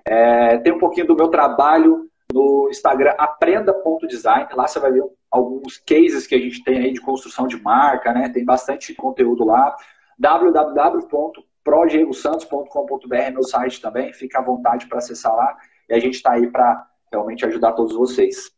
[0.06, 4.48] É, tem um pouquinho do meu trabalho no Instagram aprenda.design.
[4.52, 8.12] Lá você vai ver alguns cases que a gente tem aí de construção de marca,
[8.12, 8.28] né?
[8.28, 9.74] Tem bastante conteúdo lá.
[11.64, 14.12] www.prodiegosantos.com.br é meu site também.
[14.12, 15.56] Fica à vontade para acessar lá.
[15.88, 18.50] E a gente está aí para realmente ajudar todos vocês.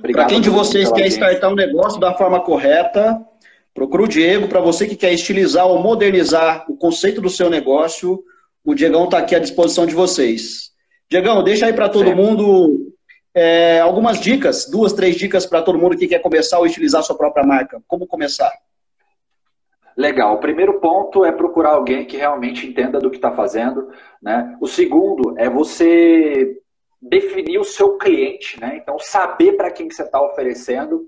[0.00, 3.20] Para quem de vocês quer startar um negócio da forma correta,
[3.74, 4.48] procura o Diego.
[4.48, 8.22] Para você que quer estilizar ou modernizar o conceito do seu negócio,
[8.64, 10.70] o Diegão está aqui à disposição de vocês.
[11.10, 12.16] Diegão, deixa aí para todo certo.
[12.16, 12.92] mundo
[13.34, 17.16] é, algumas dicas, duas, três dicas para todo mundo que quer começar ou utilizar sua
[17.16, 17.82] própria marca.
[17.86, 18.52] Como começar?
[19.96, 20.34] Legal.
[20.34, 23.88] O primeiro ponto é procurar alguém que realmente entenda do que está fazendo.
[24.22, 24.56] Né?
[24.60, 26.58] O segundo é você
[27.00, 28.78] definir o seu cliente, né?
[28.80, 31.04] Então, saber para quem que você está oferecendo.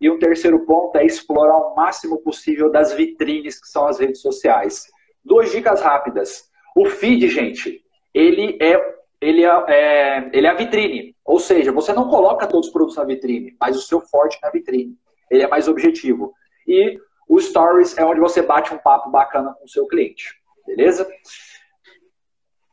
[0.00, 4.20] E um terceiro ponto é explorar o máximo possível das vitrines que são as redes
[4.20, 4.86] sociais.
[5.24, 6.48] Duas dicas rápidas.
[6.76, 8.80] O feed, gente, ele é,
[9.20, 11.16] ele é, é, ele é a vitrine.
[11.24, 14.50] Ou seja, você não coloca todos os produtos na vitrine, mas o seu forte na
[14.50, 14.96] vitrine.
[15.30, 16.32] Ele é mais objetivo.
[16.66, 16.98] E
[17.28, 20.34] o Stories é onde você bate um papo bacana com o seu cliente.
[20.66, 21.06] Beleza?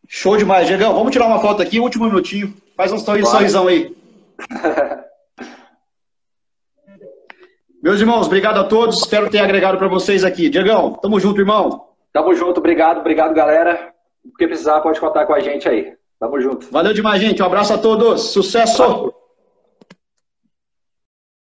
[0.08, 0.94] Show demais, Diegão.
[0.94, 2.54] Vamos tirar uma foto aqui, último minutinho.
[2.76, 3.96] Faz um sorrisão aí.
[7.82, 9.00] Meus irmãos, obrigado a todos.
[9.00, 10.50] Espero ter agregado para vocês aqui.
[10.50, 11.88] Diegão, tamo junto, irmão.
[12.14, 13.92] Tamo junto, obrigado, obrigado, galera.
[14.24, 15.94] O que precisar, pode contar com a gente aí.
[16.20, 16.70] Tamo junto.
[16.72, 17.42] Valeu demais, gente.
[17.42, 18.30] Um abraço a todos.
[18.32, 19.21] Sucesso!